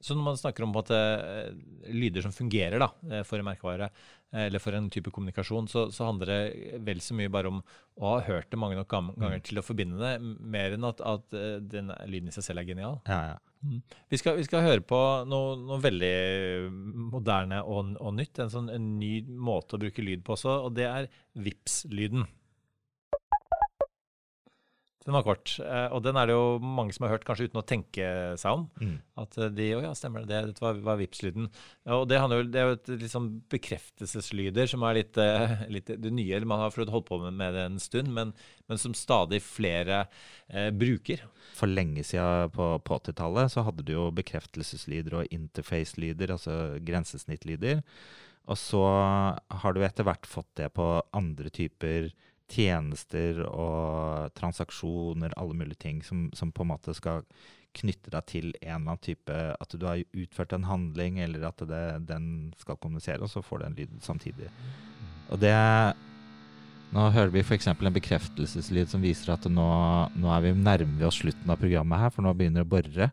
Så 0.00 0.16
når 0.16 0.24
man 0.24 0.38
snakker 0.40 0.64
om 0.64 0.72
at, 0.80 0.90
eh, 0.96 1.50
lyder 1.92 2.24
som 2.24 2.32
fungerer 2.32 2.80
da, 2.80 2.88
eh, 3.10 3.22
for 3.22 3.38
en 3.38 3.44
merkevare, 3.44 3.90
eh, 4.32 4.46
eller 4.46 4.58
for 4.58 4.72
en 4.72 4.88
type 4.88 5.12
kommunikasjon, 5.12 5.68
så, 5.68 5.90
så, 5.92 6.06
handler 6.08 6.26
det 6.26 6.80
vel 6.86 7.02
så 7.04 7.12
mye 7.12 7.28
bare 7.28 7.52
om 7.52 7.60
å 8.00 8.14
ha 8.14 8.22
hørt 8.24 8.48
det 8.50 8.58
mange 8.58 8.78
nok 8.78 8.88
ganger 8.88 9.36
mm. 9.36 9.44
til 9.44 9.60
å 9.60 9.64
forbinde 9.66 10.00
det, 10.00 10.14
mer 10.24 10.72
enn 10.72 10.88
at, 10.88 11.04
at 11.04 11.28
den 11.68 11.92
lyden 12.08 12.32
i 12.32 12.32
seg 12.32 12.48
selv 12.48 12.62
er 12.62 12.70
genial. 12.72 13.00
Ja, 13.04 13.34
ja. 13.34 13.38
Mm. 13.60 13.82
Vi, 14.08 14.16
skal, 14.16 14.38
vi, 14.38 14.46
skal, 14.48 14.64
høre 14.64 14.80
på 14.80 14.98
noe, 15.28 15.52
noe 15.60 15.76
veldig 15.84 16.70
moderne 17.12 17.60
og, 17.60 17.92
og 18.00 18.14
nytt. 18.16 18.40
En, 18.40 18.48
sånn, 18.48 18.70
en 18.72 18.86
ny 18.96 19.18
måte 19.28 19.76
å 19.76 19.82
bruke 19.82 20.00
lyd 20.00 20.24
på 20.24 20.32
også, 20.32 20.62
og 20.64 20.78
det 20.80 20.88
er 20.88 21.10
Vips-lyden. 21.36 22.24
Den 25.06 25.16
var 25.16 25.24
kort. 25.24 25.54
Eh, 25.64 25.86
og 25.94 26.02
den 26.04 26.18
er 26.20 26.28
det 26.28 26.34
jo 26.34 26.58
mange 26.60 26.92
som 26.92 27.06
har 27.06 27.14
hørt 27.14 27.24
kanskje 27.24 27.46
uten 27.48 27.60
å 27.62 27.64
tenke 27.64 28.04
seg 28.40 28.58
om. 28.58 28.66
Mm. 28.82 28.98
At 29.22 29.38
eh, 29.40 29.48
de 29.56 29.68
Å 29.78 29.80
ja, 29.86 29.92
stemmer 29.96 30.26
det. 30.28 30.42
Dette 30.50 30.64
var, 30.64 30.76
var 30.84 30.98
Vipps-lyden. 31.00 31.48
Og 31.96 32.04
det, 32.10 32.18
handler, 32.20 32.44
det, 32.44 32.60
er 32.60 32.68
jo 32.68 32.76
et 32.76 32.92
litt 33.06 33.14
sånn 33.14 33.30
bekreftelseslyder 33.52 34.68
som 34.68 34.84
er 34.84 35.00
litt, 35.00 35.16
eh, 35.20 35.56
litt 35.72 35.88
det 35.88 36.12
nye. 36.12 36.42
Man 36.44 36.60
har 36.60 36.76
holdt 36.76 37.08
på 37.08 37.20
med, 37.24 37.56
det 37.56 37.64
en 37.64 37.80
stund, 37.80 38.12
men, 38.12 38.34
men 38.68 38.82
som 38.82 38.96
stadig 38.96 39.40
flere 39.46 40.04
eh, 40.52 40.68
bruker. 40.68 41.24
For 41.56 41.70
lenge 41.70 42.04
siden 42.04 42.52
på, 42.52 42.74
på 42.84 43.00
80-tallet 43.00 43.56
så 43.56 43.64
hadde 43.64 43.86
du 43.88 43.96
jo 43.96 44.10
bekreftelseslyder 44.20 45.22
og 45.22 45.32
interface-lyder, 45.32 46.36
altså 46.36 46.60
grensesnittlyder. 46.84 47.80
Og 48.50 48.58
så 48.58 48.82
har 48.84 49.72
du 49.72 49.80
etter 49.84 50.04
hvert 50.04 50.28
fått 50.28 50.50
det 50.60 50.72
på 50.76 50.92
andre 51.16 51.52
typer 51.54 52.10
tjenester 52.50 53.42
og 53.46 54.34
transaksjoner, 54.38 55.34
alle 55.40 55.56
mulige 55.56 55.80
ting 55.86 56.04
som, 56.04 56.28
som, 56.36 56.52
på 56.52 56.66
en 56.66 56.72
måte 56.72 56.94
skal 56.96 57.24
knytte 57.78 58.10
deg 58.10 58.26
til 58.26 58.46
en 58.50 58.60
eller 58.66 58.76
annen 58.80 59.02
type 59.04 59.34
At 59.62 59.74
du 59.78 59.84
har 59.86 60.02
utført 60.10 60.52
en 60.56 60.66
handling, 60.66 61.20
eller 61.22 61.46
at 61.46 61.62
det, 61.70 61.84
den 62.08 62.52
skal 62.58 62.80
kommunisere, 62.82 63.22
og 63.22 63.30
så 63.30 63.42
får 63.46 63.60
du 63.60 63.66
en 63.66 63.78
lyd 63.78 63.98
samtidig. 64.02 64.50
Og 65.30 65.38
det 65.38 65.54
nå 66.90 67.04
hører 67.14 67.30
vi 67.30 67.42
f.eks. 67.44 67.68
en 67.70 67.94
bekreftelseslyd 67.94 68.90
som 68.90 69.02
viser 69.04 69.30
at 69.34 69.44
nå, 69.46 69.66
nå 70.18 70.32
er 70.34 70.42
vi 70.42 70.54
nærmer 70.58 71.06
oss 71.06 71.20
slutten 71.22 71.52
av 71.52 71.60
programmet 71.60 72.02
her, 72.02 72.10
for 72.14 72.26
nå 72.26 72.32
begynner 72.34 72.64
det 72.64 72.66
å 72.66 72.70
bore. 72.72 73.08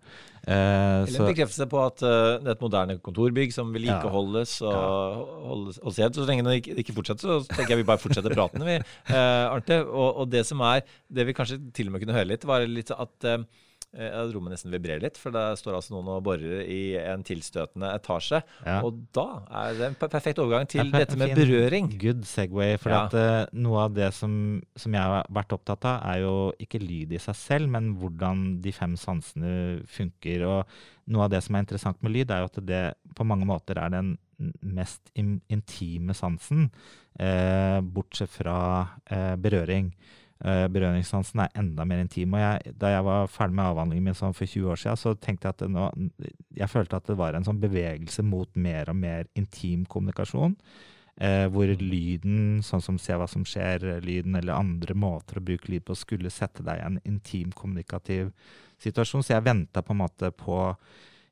Eh, 0.47 1.03
Eller 1.03 1.19
en 1.21 1.29
bekreftelse 1.29 1.67
på 1.69 1.79
at 1.83 2.01
uh, 2.07 2.39
det 2.39 2.47
er 2.47 2.55
et 2.55 2.63
moderne 2.63 2.95
kontorbygg 3.03 3.51
som 3.53 3.69
vedlikeholdes 3.75 4.55
ja. 4.63 4.71
og 4.71 4.79
ja. 4.79 5.21
holdes, 5.51 5.79
holdes 5.83 6.15
Så 6.15 6.25
lenge 6.29 6.45
det 6.47 6.57
ikke, 6.61 6.77
ikke, 6.81 6.95
fortsetter, 6.95 7.27
så 7.27 7.51
tenker 7.51 7.75
jeg 7.75 7.81
vi 7.83 7.87
bare 7.91 8.01
fortsetter 8.01 8.33
praten, 8.33 8.65
vi. 8.65 8.79
Eh, 9.17 9.45
Arnte. 9.51 9.81
Og, 9.85 10.23
og, 10.23 10.25
det 10.31 10.45
som 10.47 10.61
er, 10.65 10.81
det 11.13 11.27
vi 11.27 11.35
kanskje 11.37 11.59
til 11.75 11.89
og 11.89 11.95
med 11.95 12.03
kunne 12.03 12.15
høre 12.15 12.31
litt, 12.31 12.47
var 12.47 12.65
litt 12.65 12.89
at 12.95 13.29
uh, 13.29 13.43
at 13.95 14.34
rommet 14.34 14.54
nesten 14.54 14.73
vibrerer 14.73 15.02
litt, 15.02 15.17
for 15.17 15.34
det 15.34 15.43
står 15.62 15.78
altså 15.78 15.93
noen 15.93 16.10
og 16.17 16.26
borer 16.26 16.65
i 16.69 16.97
en 17.00 17.23
tilstøtende 17.26 17.89
etasje. 17.95 18.41
Ja. 18.65 18.82
Og 18.86 19.00
da 19.15 19.26
er 19.63 19.78
det 19.78 19.88
en 19.88 19.97
perfekt 20.02 20.41
overgang 20.43 20.67
til 20.69 20.91
dette 20.93 21.17
med 21.19 21.34
berøring. 21.38 21.89
Good 22.02 22.26
Segway. 22.28 22.76
For 22.82 22.93
ja. 22.93 23.06
at, 23.08 23.15
uh, 23.15 23.56
noe 23.58 23.88
av 23.88 23.95
det 23.95 24.12
som, 24.17 24.60
som, 24.78 24.93
jeg 24.93 25.02
har 25.02 25.32
vært 25.34 25.56
opptatt 25.56 25.88
av, 25.88 26.04
er 26.12 26.21
jo 26.26 26.36
ikke 26.63 26.84
lyd 26.84 27.15
i 27.15 27.23
seg 27.23 27.39
selv, 27.39 27.71
men 27.73 27.93
hvordan 28.02 28.45
de 28.63 28.76
fem 28.76 28.93
sansene 29.00 29.56
funker. 29.89 30.45
Og 30.45 31.12
noe 31.13 31.26
av 31.26 31.34
det 31.34 31.41
som 31.45 31.58
er 31.58 31.65
interessant 31.65 32.04
med 32.04 32.13
lyd, 32.13 32.32
er 32.32 32.43
jo 32.43 32.52
at 32.52 32.62
det 32.67 32.86
på 33.17 33.28
mange 33.28 33.47
måter 33.50 33.80
er 33.82 33.93
den 33.95 34.15
mest 34.62 35.10
in 35.17 35.39
intime 35.50 36.13
sansen, 36.17 36.67
uh, 37.17 37.80
bortsett 37.82 38.36
fra 38.36 38.60
uh, 38.86 39.36
berøring. 39.41 39.93
Uh, 40.38 40.67
berøringssansen 40.69 41.41
er 41.41 41.56
enda 41.58 41.86
mer 41.88 42.04
intim. 42.04 42.34
og 42.34 42.39
jeg, 42.39 42.76
Da 42.78 42.91
jeg 42.93 43.04
var 43.04 43.28
ferdig 43.28 43.58
med 43.58 43.65
avhandlingen 43.65 44.04
min 44.04 44.17
sånn 44.17 44.36
for 44.38 44.45
20 44.45 44.69
år 44.69 44.78
siden, 44.78 45.00
så 45.02 45.15
tenkte 45.17 45.50
jeg 45.50 45.56
at 45.56 45.71
nå, 45.73 45.88
jeg 46.54 46.69
følte 46.69 47.00
at 47.00 47.10
det 47.10 47.17
var 47.17 47.34
en 47.34 47.47
sånn 47.47 47.62
bevegelse 47.62 48.21
mot 48.21 48.50
mer 48.56 48.89
og 48.89 48.95
mer 48.95 49.26
intim 49.36 49.88
kommunikasjon. 49.89 50.54
Uh, 51.17 51.50
hvor 51.50 51.71
lyden, 51.82 52.62
sånn 52.62 52.84
som 52.86 53.00
Se 53.02 53.15
hva 53.17 53.26
som 53.26 53.41
skjer-lyden, 53.41 54.38
eller 54.38 54.54
andre 54.54 54.93
måter 54.93 55.39
å 55.39 55.45
bruke 55.45 55.71
lyd 55.73 55.88
på, 55.88 55.97
skulle 55.97 56.30
sette 56.30 56.62
deg 56.62 56.78
i 56.78 56.86
en 56.86 57.00
intim 57.10 57.50
kommunikativ 57.52 58.30
situasjon. 58.78 59.26
Så 59.26 59.34
jeg 59.34 59.47
venta 59.47 59.82
på 59.82 59.95
en 59.95 60.04
måte 60.04 60.30
på 60.38 60.60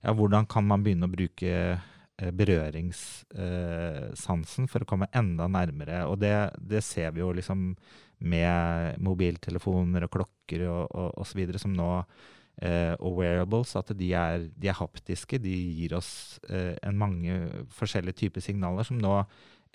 ja, 0.02 0.14
hvordan 0.14 0.50
kan 0.50 0.66
man 0.66 0.82
begynne 0.82 1.06
å 1.06 1.14
bruke 1.14 1.78
berøringssansen 2.16 2.16
berøringssansen 2.16 4.70
for 4.72 4.84
å 4.84 4.88
komme 4.88 5.10
enda 5.12 5.48
nærmere. 5.52 6.06
Og 6.08 6.22
det, 6.22 6.32
det 6.64 6.80
ser 6.86 7.12
vi 7.12 7.20
jo 7.20 7.34
liksom 7.36 7.74
med 8.20 9.00
mobiltelefoner 9.04 10.06
og 10.06 10.14
klokker 10.14 10.66
og, 10.70 11.26
videre, 11.36 11.60
som 11.62 11.74
nå 11.76 11.90
eh, 12.62 12.94
og 13.00 13.20
wearables, 13.20 13.76
at 13.80 13.92
de 13.98 14.12
er, 14.16 14.48
de 14.56 14.72
er, 14.72 14.78
haptiske. 14.80 15.40
De 15.42 15.56
gir 15.80 15.96
oss 15.98 16.40
eh, 16.50 16.76
en 16.86 16.98
mange 17.00 17.40
forskjellige 17.76 18.26
typer 18.26 18.46
signaler 18.46 18.88
som 18.88 19.02
nå 19.02 19.18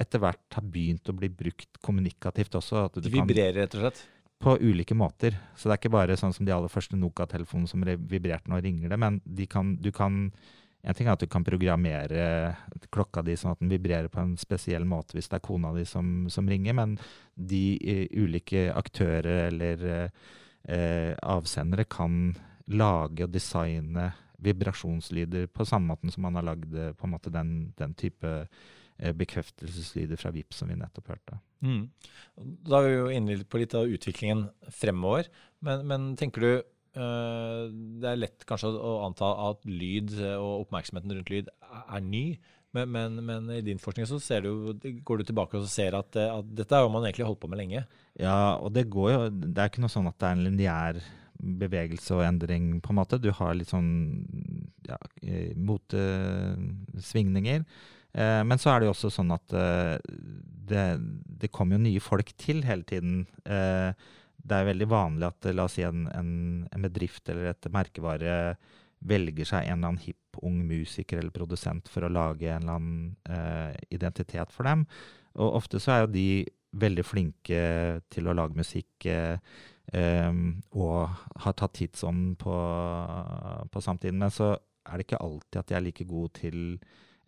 etter 0.01 0.23
hvert 0.23 0.57
har 0.57 0.65
begynt 0.65 1.11
å 1.13 1.17
bli 1.17 1.29
brukt 1.29 1.77
kommunikativt 1.85 2.57
også. 2.57 2.89
de 2.97 3.13
vibrerer, 3.13 3.59
rett 3.61 3.77
og 3.77 3.85
slett? 3.85 4.01
På 4.41 4.55
ulike 4.57 4.97
måter. 4.97 5.37
Så 5.53 5.69
det 5.69 5.75
er 5.75 5.83
ikke 5.83 5.93
bare 5.93 6.17
sånn 6.17 6.33
som 6.33 6.47
de 6.49 6.55
aller 6.55 6.73
første 6.73 6.97
Noka-telefonene 6.97 7.69
som 7.69 7.85
vibrerte 7.85 8.49
nå 8.49 8.63
ringer 8.65 8.89
det, 8.89 8.97
men 9.01 9.21
de 9.25 9.45
kan, 9.51 9.75
du 9.77 9.91
kan 9.93 10.31
en 10.83 10.97
ting 10.97 11.09
er 11.09 11.17
at 11.17 11.21
du 11.21 11.29
kan 11.29 11.45
programmere 11.45 12.25
klokka 12.93 13.23
di 13.25 13.37
sånn 13.37 13.53
at 13.53 13.61
den 13.61 13.73
vibrerer 13.73 14.09
på 14.13 14.23
en 14.23 14.37
spesiell 14.41 14.87
måte 14.89 15.17
hvis 15.17 15.29
det 15.29 15.41
er 15.41 15.45
kona 15.45 15.75
di 15.77 15.85
som, 15.89 16.25
som 16.33 16.49
ringer, 16.49 16.77
men 16.77 16.97
de 17.35 17.65
uh, 17.77 18.07
ulike 18.25 18.69
aktører 18.73 19.49
eller 19.51 19.85
eh, 19.91 21.13
avsendere 21.21 21.87
kan 21.89 22.33
lage 22.71 23.25
og 23.27 23.33
designe 23.33 24.11
vibrasjonslyder 24.41 25.49
på 25.53 25.67
samme 25.69 25.93
måte 25.93 26.13
som 26.15 26.25
man 26.25 26.39
har 26.39 26.47
lagd 26.49 26.77
måte 27.05 27.33
den, 27.33 27.73
den 27.77 27.95
type 27.99 28.35
uh, 28.41 29.13
bekreftelseslyder 29.17 30.21
fra 30.21 30.33
VIP 30.33 30.57
som 30.57 30.73
vi 30.73 30.81
nettopp 30.81 31.13
hørte. 31.13 31.41
Mm. 31.61 31.89
Da 32.65 32.81
er 32.81 32.89
vi 32.89 32.97
jo 32.97 33.09
inne 33.13 33.41
på 33.45 33.61
litt 33.61 33.77
av 33.77 33.89
utviklingen 33.89 34.47
fremover, 34.73 35.29
men, 35.61 35.85
men 35.89 36.13
tenker 36.17 36.47
du 36.47 36.53
Eh, 36.55 36.80
det 36.91 38.09
er 38.11 38.19
lett 38.19 38.43
kanskje 38.49 38.73
å 38.75 38.97
anta 39.07 39.29
at 39.47 39.63
lyd 39.69 40.11
og 40.35 40.65
oppmerksomheten 40.65 41.13
rundt 41.15 41.31
lyd 41.31 41.51
er 41.71 42.01
ny. 42.03 42.25
Men, 42.75 42.91
men, 42.95 43.17
men 43.27 43.49
i 43.55 43.63
din 43.67 43.81
forskning 43.83 44.07
så 44.07 44.19
du, 44.43 44.51
går 45.07 45.21
du 45.21 45.25
tilbake 45.27 45.59
og 45.59 45.71
ser 45.71 45.97
at, 45.99 46.17
at 46.19 46.51
dette 46.55 46.83
jo 46.83 46.91
man 46.93 47.07
egentlig 47.07 47.27
holdt 47.27 47.43
på 47.43 47.51
med 47.51 47.63
lenge. 47.63 47.85
Ja, 48.19 48.57
og 48.59 48.73
det 48.75 48.91
går 48.91 49.11
jo 49.11 49.31
Det 49.31 49.59
er 49.59 49.71
ikke 49.71 49.83
noe 49.83 49.93
sånn 49.93 50.11
at 50.11 50.19
det 50.19 50.29
er 50.29 50.37
en 50.37 50.47
lineær 50.47 51.01
bevegelse 51.41 52.19
og 52.19 52.27
endring, 52.27 52.81
på 52.85 52.93
en 52.93 53.01
måte. 53.01 53.21
Du 53.21 53.31
har 53.35 53.57
litt 53.57 53.73
sånn 53.73 53.91
ja, 54.87 54.99
motesvingninger. 55.57 57.65
Eh, 58.13 58.43
men 58.47 58.59
så 58.61 58.73
er 58.73 58.81
det 58.81 58.89
jo 58.89 58.95
også 58.95 59.11
sånn 59.15 59.33
at 59.35 59.55
eh, 59.57 59.97
det, 60.71 60.87
det 61.43 61.53
kommer 61.55 61.79
jo 61.79 61.87
nye 61.87 62.03
folk 62.03 62.29
til 62.41 62.65
hele 62.67 62.85
tiden. 62.87 63.25
Eh, 63.45 63.91
det 64.43 64.57
er 64.57 64.69
veldig 64.71 64.89
vanlig 64.91 65.29
at 65.29 65.49
la 65.55 65.67
oss 65.67 65.77
si 65.79 65.85
en, 65.87 66.07
en, 66.17 66.31
en, 66.71 66.85
bedrift 66.85 67.29
eller 67.29 67.51
et 67.53 67.69
merkevare 67.73 68.37
velger 69.01 69.49
seg 69.49 69.65
en 69.65 69.79
eller 69.79 69.93
annen 69.95 70.05
hipp 70.05 70.41
ung 70.45 70.61
musiker 70.69 71.21
eller 71.21 71.35
produsent 71.35 71.89
for 71.89 72.05
å 72.05 72.13
lage 72.13 72.51
en 72.51 72.63
eller 72.63 72.79
annen 72.79 73.05
eh, 73.29 73.77
identitet 73.97 74.53
for 74.53 74.69
dem. 74.69 74.87
Og 75.41 75.61
ofte 75.61 75.81
så 75.81 75.95
er 75.95 76.03
jo 76.05 76.15
de 76.15 76.29
veldig 76.81 77.05
flinke 77.05 77.61
til 78.13 78.29
å 78.29 78.35
lage 78.37 78.59
musikk 78.59 79.07
eh, 79.11 79.41
eh, 79.97 80.41
og 80.77 81.23
har 81.45 81.57
tatt 81.59 81.79
tidsånden 81.81 82.37
på, 82.41 82.57
på 83.73 83.85
samtiden. 83.85 84.21
Men 84.21 84.35
så 84.35 84.53
er 84.55 84.99
det 84.99 85.09
ikke 85.09 85.25
alltid 85.25 85.63
at 85.63 85.71
de 85.71 85.79
er 85.79 85.87
like 85.87 86.07
god 86.09 86.37
til 86.41 86.61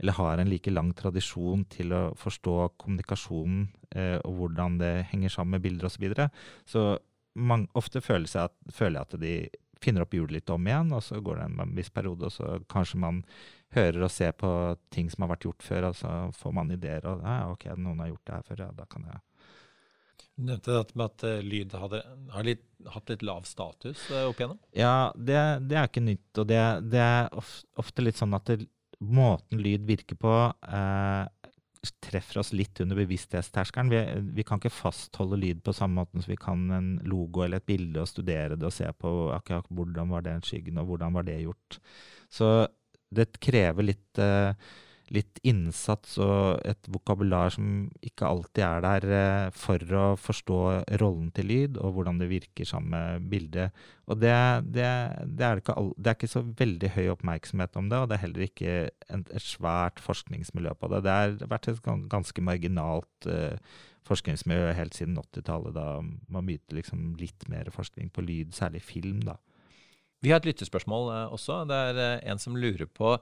eller 0.02 0.18
har 0.18 0.38
en 0.38 0.50
like 0.50 0.70
lang 0.70 0.90
tradisjon 0.98 1.64
til 1.70 1.94
å 1.94 2.02
forstå 2.18 2.56
kommunikasjonen 2.82 3.64
eh, 3.94 4.18
og 4.26 4.38
hvordan 4.40 4.78
det 4.82 4.92
henger 5.12 5.30
sammen 5.30 5.56
med 5.56 5.64
bilder 5.64 5.86
osv. 5.86 5.96
Så, 5.96 6.02
videre. 6.02 6.28
så 6.66 6.84
man, 7.34 7.68
ofte 7.78 8.02
føler 8.02 8.26
jeg, 8.26 8.50
at, 8.50 8.74
føler 8.74 8.98
jeg 8.98 9.08
at 9.08 9.20
de 9.22 9.34
finner 9.82 10.04
opp 10.04 10.14
hjulet 10.14 10.36
litt 10.36 10.50
om 10.54 10.66
igjen, 10.66 10.92
og 10.94 11.02
så 11.02 11.18
går 11.22 11.38
det 11.40 11.46
en 11.48 11.74
viss 11.76 11.90
periode, 11.90 12.28
og 12.28 12.34
så 12.34 12.58
kanskje 12.70 13.00
man 13.02 13.22
hører 13.74 14.04
og 14.04 14.12
ser 14.14 14.34
på 14.38 14.50
ting 14.94 15.08
som 15.10 15.24
har 15.24 15.32
vært 15.32 15.46
gjort 15.48 15.64
før, 15.66 15.88
og 15.90 15.98
så 15.98 16.12
får 16.38 16.54
man 16.58 16.74
ideer. 16.74 17.06
og 17.08 17.22
ja, 17.24 17.38
ok, 17.50 17.66
noen 17.78 18.02
har 18.04 18.12
gjort 18.12 18.26
det 18.26 18.36
her 18.36 18.48
før, 18.50 18.64
ja, 18.66 18.72
da 18.82 18.88
kan 18.90 19.06
jeg 19.10 19.22
du 20.32 20.46
nevnte 20.48 20.78
at, 20.80 20.92
at 21.04 21.24
uh, 21.28 21.40
lyd 21.44 21.74
hadde, 21.76 21.98
har 22.32 22.46
litt, 22.46 22.62
hatt 22.88 23.10
litt 23.12 23.24
lav 23.26 23.44
status 23.44 24.00
uh, 24.10 24.30
opp 24.30 24.38
igjennom? 24.40 24.60
Ja, 24.76 25.12
det, 25.14 25.38
det, 25.68 25.76
er 25.76 25.90
ikke 25.90 26.04
nytt. 26.04 26.30
Og 26.40 26.48
det, 26.48 26.60
det 26.92 27.02
er 27.02 27.28
ofte 27.82 28.04
litt 28.04 28.20
sånn 28.20 28.32
at 28.38 28.48
det, 28.48 28.64
måten 29.02 29.62
lyd 29.62 29.86
virker 29.88 30.18
på, 30.20 30.34
uh, 30.52 31.24
treffer 32.02 32.38
oss 32.42 32.52
litt 32.54 32.78
under 32.84 32.98
bevissthetsterskelen. 33.00 33.90
Vi, 33.90 34.02
vi, 34.38 34.44
kan 34.46 34.60
ikke 34.60 34.70
fastholde 34.70 35.38
lyd 35.40 35.64
på 35.66 35.74
samme 35.74 36.02
måte 36.02 36.22
som 36.22 36.30
vi 36.30 36.38
kan 36.38 36.62
en 36.70 36.92
logo 37.08 37.42
eller 37.42 37.58
et 37.58 37.66
bilde 37.66 38.04
og 38.04 38.10
studere 38.10 38.54
det 38.54 38.68
og 38.68 38.74
se 38.76 38.86
på 38.94 39.10
akkurat 39.34 39.66
hvordan 39.66 40.12
var 40.14 40.22
den 40.26 40.44
skyggen 40.46 40.78
og 40.78 40.92
hvordan 40.92 41.18
var 41.18 41.26
det 41.26 41.40
gjort. 41.42 41.80
Så 42.30 42.52
det 43.12 43.32
krever 43.42 43.90
litt 43.90 44.22
litt 45.12 45.40
innsats 45.46 46.16
og 46.22 46.62
et 46.68 46.88
vokabular 46.92 47.52
som 47.52 47.66
ikke 48.04 48.28
alltid 48.28 48.62
er 48.64 48.84
der 48.84 49.06
eh, 49.18 49.48
for 49.56 49.96
å 49.98 50.04
forstå 50.20 50.60
rollen 51.02 51.28
til 51.36 51.50
lyd 51.50 51.78
og 51.80 51.96
hvordan 51.96 52.20
det 52.22 52.30
virker 52.30 52.68
sammen 52.68 52.94
med 52.94 53.28
bildet. 53.32 53.76
Og 54.08 54.18
det, 54.22 54.32
det, 54.72 54.88
det, 55.28 55.44
er 55.46 55.60
ikke, 55.60 55.76
det, 55.96 56.08
er 56.08 56.16
ikke, 56.16 56.32
så 56.32 56.42
veldig 56.62 56.92
høy 56.96 57.12
oppmerksomhet 57.12 57.78
om 57.80 57.92
det, 57.92 58.00
og 58.00 58.08
det 58.08 58.16
er 58.16 58.24
heller 58.24 58.46
ikke 58.46 58.74
et 59.12 59.32
svært 59.44 60.02
forskningsmiljø 60.02 60.74
på 60.80 60.92
det. 60.92 61.04
Det 61.06 61.14
har 61.18 61.38
vært 61.52 61.70
et 61.70 61.84
ganske 62.12 62.44
marginalt 62.44 63.30
uh, 63.30 63.78
forskningsmiljø 64.08 64.74
helt 64.76 64.98
siden 64.98 65.20
80-tallet, 65.20 65.76
da 65.76 65.86
man 66.02 66.48
begynte 66.48 66.76
liksom 66.76 67.12
litt 67.20 67.46
mer 67.52 67.70
forskning 67.74 68.10
på 68.12 68.24
lyd, 68.26 68.52
særlig 68.56 68.82
film. 68.84 69.22
da. 69.28 69.38
Vi 70.22 70.32
har 70.32 70.42
et 70.42 70.50
lyttespørsmål 70.50 71.08
uh, 71.12 71.24
også. 71.36 71.62
Det 71.70 71.80
er 71.92 72.04
en 72.32 72.42
som 72.42 72.58
lurer 72.58 72.90
på 72.90 73.16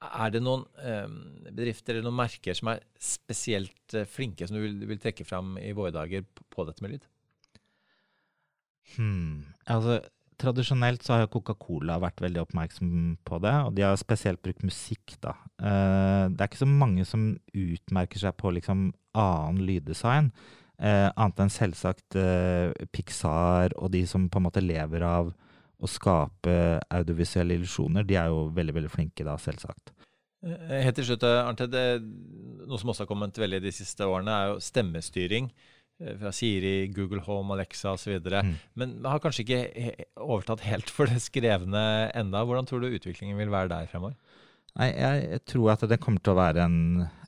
er 0.00 0.32
det 0.32 0.40
noen 0.42 0.62
eh, 0.80 1.08
bedrifter 1.50 1.96
eller 1.96 2.08
noen 2.08 2.22
merker 2.22 2.56
som 2.56 2.72
er 2.72 2.84
spesielt 3.00 3.96
eh, 3.96 4.08
flinke, 4.08 4.46
som 4.48 4.56
du 4.56 4.62
vil, 4.64 4.78
vil, 4.88 5.00
trekke 5.00 5.26
fram 5.28 5.58
i 5.60 5.74
våre 5.76 5.92
dager 5.94 6.24
på, 6.24 6.64
dette 6.64 6.84
med 6.84 6.94
lyd? 6.94 7.04
Hmm. 8.94 9.44
Altså, 9.70 9.98
tradisjonelt 10.40 11.04
så 11.04 11.18
har 11.18 11.28
Coca-Cola 11.30 11.98
vært 12.02 12.22
veldig 12.24 12.40
oppmerksom 12.46 12.94
på 13.28 13.42
det, 13.44 13.52
og 13.66 13.76
de 13.76 13.84
har 13.84 14.00
spesielt 14.00 14.40
brukt 14.42 14.64
musikk. 14.64 15.18
da. 15.20 15.36
Eh, 15.60 16.24
det 16.32 16.40
er 16.40 16.48
ikke 16.48 16.64
så 16.64 16.70
mange 16.70 17.04
som 17.08 17.34
utmerker 17.52 18.24
seg 18.24 18.40
på 18.40 18.54
liksom 18.56 18.88
annen 19.20 19.60
lyddesign, 19.68 20.32
eh, 20.80 21.10
annet 21.12 21.44
enn 21.44 21.52
selvsagt 21.52 22.16
Pixar 22.94 23.76
og 23.76 23.92
de 23.92 24.06
som 24.08 24.30
på 24.32 24.40
en 24.40 24.48
måte 24.48 24.64
lever 24.64 25.04
av 25.04 25.34
å 25.80 25.88
skape 25.88 26.54
audiovisuelle 26.92 27.56
illusjoner, 27.56 28.04
de 28.06 28.18
er 28.20 28.30
jo 28.32 28.46
veldig 28.56 28.76
veldig 28.76 28.92
flinke 28.92 29.26
da, 29.26 29.38
selvsagt. 29.40 29.94
Eh, 30.44 30.80
helt 30.84 30.96
til 30.96 31.10
slutt, 31.10 31.26
Arnte. 31.28 31.68
Det, 31.68 31.84
noe 32.64 32.80
som 32.80 32.92
også 32.92 33.04
har 33.04 33.10
kommet 33.10 33.40
veldig 33.40 33.60
de 33.64 33.72
siste 33.74 34.06
årene, 34.08 34.36
er 34.36 34.52
jo 34.54 34.64
stemmestyring. 34.64 35.50
Eh, 36.00 36.16
fra 36.16 36.32
Siri, 36.32 36.88
Google 36.88 37.20
Home, 37.26 37.54
Alexa 37.54 37.92
osv. 37.92 38.18
Mm. 38.24 38.54
Men 38.74 38.98
har 39.04 39.20
kanskje 39.22 39.44
ikke 39.44 40.06
overtatt 40.16 40.64
helt 40.64 40.90
for 40.92 41.10
det 41.10 41.20
skrevne 41.22 42.10
enda. 42.16 42.44
Hvordan 42.44 42.68
tror 42.68 42.84
du 42.84 42.92
utviklingen 42.94 43.38
vil 43.40 43.52
være 43.52 43.72
der 43.72 43.90
fremover? 43.90 44.16
Nei, 44.78 44.92
jeg 44.94 45.40
tror 45.50 45.72
at 45.74 45.82
det 45.90 45.98
kommer 46.00 46.22
til 46.22 46.32
å 46.32 46.38
være 46.38 46.64
en, 46.64 46.78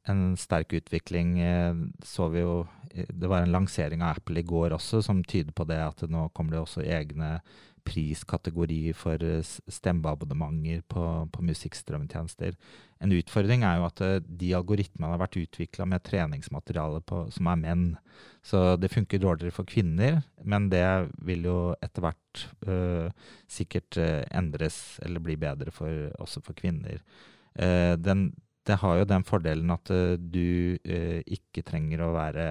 en 0.08 0.22
sterk 0.38 0.72
utvikling. 0.78 1.34
Eh, 1.42 1.82
så 2.06 2.30
vi 2.32 2.46
jo 2.46 2.62
Det 2.92 3.24
var 3.24 3.40
en 3.40 3.52
lansering 3.52 4.02
av 4.04 4.18
Apple 4.18 4.42
i 4.42 4.44
går 4.44 4.74
også 4.76 4.98
som 5.00 5.22
tyder 5.24 5.54
på 5.56 5.64
det 5.64 5.78
at 5.80 6.02
nå 6.12 6.26
kommer 6.36 6.52
det 6.52 6.58
også 6.60 6.82
egne 6.84 7.38
priskategori 7.86 8.92
for 8.96 9.22
eh, 9.26 9.42
stemmeabonnementer 9.42 10.84
på, 10.90 11.04
på 11.32 11.44
musikkstrømmetjenester. 11.48 12.54
En 13.02 13.14
utfordring 13.16 13.66
er 13.66 13.80
jo 13.80 13.88
at 13.88 14.04
eh, 14.04 14.18
de 14.22 14.52
algoritmene 14.58 15.14
har 15.14 15.22
vært 15.22 15.40
utvikla 15.42 15.88
med 15.90 16.04
treningsmateriale 16.06 17.02
på, 17.08 17.24
som 17.34 17.50
er 17.52 17.60
menn. 17.64 17.84
Så 18.46 18.76
det 18.80 18.92
funker 18.92 19.22
dårligere 19.22 19.54
for 19.54 19.68
kvinner, 19.68 20.22
men 20.42 20.70
det 20.72 20.86
vil 21.26 21.46
jo 21.50 21.58
etter 21.82 22.06
hvert 22.06 22.46
øh, 22.66 23.10
sikkert 23.50 23.98
endres 23.98 24.98
eller 25.02 25.22
bli 25.22 25.36
bedre 25.40 25.74
for, 25.74 26.08
også 26.22 26.42
for 26.46 26.58
kvinner. 26.58 27.02
Uh, 27.58 27.98
den, 28.00 28.30
det 28.66 28.78
har 28.80 28.96
jo 28.96 29.08
den 29.08 29.24
fordelen 29.28 29.72
at 29.74 29.90
uh, 29.92 30.14
du 30.16 30.78
uh, 30.88 31.20
ikke 31.26 31.64
trenger 31.68 32.04
å 32.04 32.14
være 32.14 32.46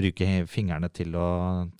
bruke 0.00 0.28
fingrene 0.50 0.90
til 0.92 1.14
å 1.18 1.28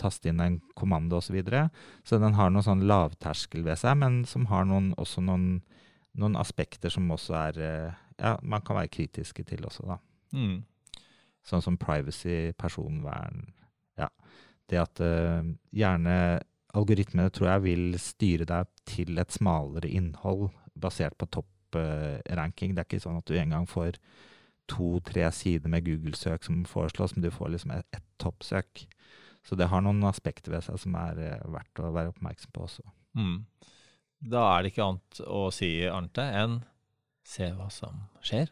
taste 0.00 0.30
inn 0.30 0.40
en 0.44 0.58
kommando 0.78 1.18
osv. 1.18 1.30
Så, 1.30 1.36
videre. 1.36 1.68
så 2.04 2.18
den 2.22 2.36
har 2.38 2.50
noen 2.50 2.66
sånn 2.66 2.86
lavterskel 2.88 3.64
ved 3.66 3.80
seg, 3.80 3.98
men 4.00 4.22
som 4.28 4.48
har 4.50 4.66
noen, 4.68 4.92
også 5.00 5.22
noen, 5.24 5.60
noen, 6.18 6.38
aspekter 6.40 6.92
som 6.92 7.10
også 7.10 7.36
er 7.46 7.60
eh, 7.64 7.98
Ja, 8.20 8.34
man 8.42 8.60
kan 8.60 8.76
være 8.76 8.92
kritiske 8.92 9.46
til 9.48 9.64
også, 9.64 9.86
da. 9.88 9.96
Mm. 10.36 10.58
Sånn 11.46 11.64
som 11.64 11.78
privacy, 11.80 12.52
personvern 12.58 13.46
Ja. 13.98 14.10
Det 14.70 14.78
at 14.78 15.00
uh, 15.02 15.42
gjerne 15.74 16.16
algoritmene 16.78 17.32
tror 17.34 17.48
jeg 17.48 17.62
vil 17.64 17.96
styre 17.98 18.46
deg 18.46 18.68
til 18.86 19.18
et 19.18 19.32
smalere 19.34 19.88
innhold 19.90 20.52
basert 20.78 21.16
på 21.18 21.26
topp-ranking. 21.26 22.70
Uh, 22.70 22.76
det 22.76 22.84
er 22.84 22.86
ikke 22.86 23.02
sånn 23.02 23.18
at 23.18 23.26
du 23.26 23.34
engang 23.40 23.66
får 23.66 23.98
to-tre 24.70 25.26
sider 25.34 25.72
med 25.72 25.84
Google-søk 25.86 26.46
som 26.46 26.62
foreslås, 26.68 27.16
men 27.16 27.26
du 27.26 27.30
får 27.34 27.52
liksom 27.54 27.74
ett 27.74 28.00
et 28.00 28.06
toppsøk. 28.22 28.86
Så 29.46 29.56
det 29.56 29.70
har 29.72 29.84
noen 29.84 30.04
aspekter 30.08 30.52
ved 30.52 30.64
seg 30.66 30.80
som 30.82 30.96
er 31.00 31.20
uh, 31.20 31.50
verdt 31.54 31.82
å 31.82 31.92
være 31.94 32.12
oppmerksom 32.12 32.52
på 32.54 32.66
også. 32.66 32.84
Mm. 33.18 33.42
Da 34.30 34.44
er 34.52 34.62
det 34.62 34.74
ikke 34.74 34.86
annet 34.86 35.22
å 35.24 35.46
si, 35.54 35.72
Arnte, 35.88 36.24
enn 36.24 36.60
se 37.26 37.48
hva 37.56 37.70
som 37.72 38.04
skjer. 38.24 38.50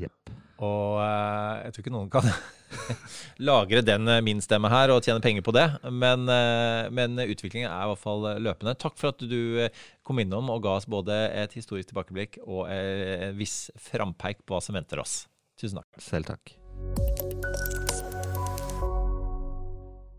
Yep. 0.00 0.32
Og 0.64 0.96
uh, 1.02 1.60
jeg 1.60 1.74
tror 1.74 1.84
ikke 1.84 1.92
noen 1.94 2.10
kan 2.10 2.26
lagre 3.48 3.82
den 3.84 4.08
uh, 4.10 4.22
min 4.24 4.40
stemme 4.42 4.70
her 4.72 4.94
og 4.94 5.04
tjene 5.04 5.22
penger 5.22 5.44
på 5.44 5.54
det, 5.54 5.66
men, 5.92 6.24
men 6.96 7.20
utviklingen 7.26 7.68
er 7.68 7.84
i 7.84 7.92
hvert 7.92 8.02
fall 8.02 8.24
løpende. 8.40 8.74
Takk 8.80 8.96
for 8.98 9.12
at 9.12 9.20
du 9.20 9.68
kom 10.06 10.24
innom 10.24 10.48
og 10.54 10.64
ga 10.64 10.78
oss 10.80 10.88
både 10.90 11.20
et 11.36 11.54
historisk 11.58 11.92
tilbakeblikk 11.92 12.40
og 12.46 12.64
en 12.72 13.36
viss 13.38 13.68
frampeik 13.90 14.42
på 14.42 14.56
hva 14.56 14.64
som 14.64 14.80
venter 14.80 15.04
oss. 15.04 15.24
Tusen 15.64 15.80
takk. 15.80 16.02
Selv 16.04 16.28
takk. 16.28 16.52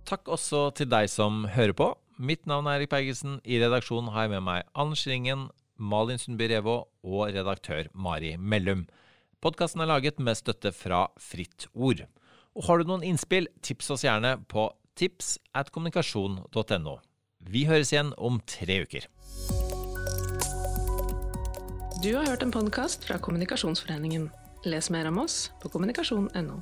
Takk 0.10 0.30
også 0.34 0.72
til 0.78 0.90
deg 0.90 1.10
som 1.10 1.44
hører 1.54 1.76
på. 1.78 1.92
Mitt 2.18 2.48
navn 2.50 2.66
er 2.70 2.80
Erik 2.80 2.90
Bergelsen. 2.90 3.40
I 3.46 3.60
redaksjonen 3.62 4.10
har 4.14 4.26
jeg 4.26 4.34
med 4.34 4.46
meg 4.48 4.66
Anders 4.74 5.04
Ringen, 5.06 5.50
Malin 5.78 6.22
Sundby 6.22 6.48
Revo 6.50 6.88
og 7.06 7.34
redaktør 7.36 7.92
Mari 7.94 8.36
Mellum. 8.38 8.86
Podkasten 9.44 9.84
er 9.84 9.92
laget 9.92 10.18
med 10.18 10.38
støtte 10.40 10.72
fra 10.74 11.06
Fritt 11.22 11.68
Ord. 11.76 12.06
Og 12.56 12.66
har 12.66 12.80
du 12.80 12.90
noen 12.90 13.04
innspill, 13.06 13.50
tips 13.62 13.92
oss 13.94 14.06
gjerne 14.08 14.40
på 14.50 14.70
tips 14.98 15.36
at 15.54 15.70
kommunikasjon.no. 15.76 16.96
Vi 17.46 17.66
høres 17.70 17.92
igjen 17.94 18.16
om 18.18 18.40
tre 18.50 18.80
uker. 18.88 19.06
Du 22.02 22.10
har 22.16 22.26
hørt 22.32 22.46
en 22.46 22.56
podkast 22.56 23.06
fra 23.06 23.20
Kommunikasjonsforeningen. 23.22 24.32
Les 24.66 24.90
mer 24.90 25.06
om 25.08 25.20
oss 25.22 25.52
på 25.62 25.70
kommunikasjon.no. 25.70 26.62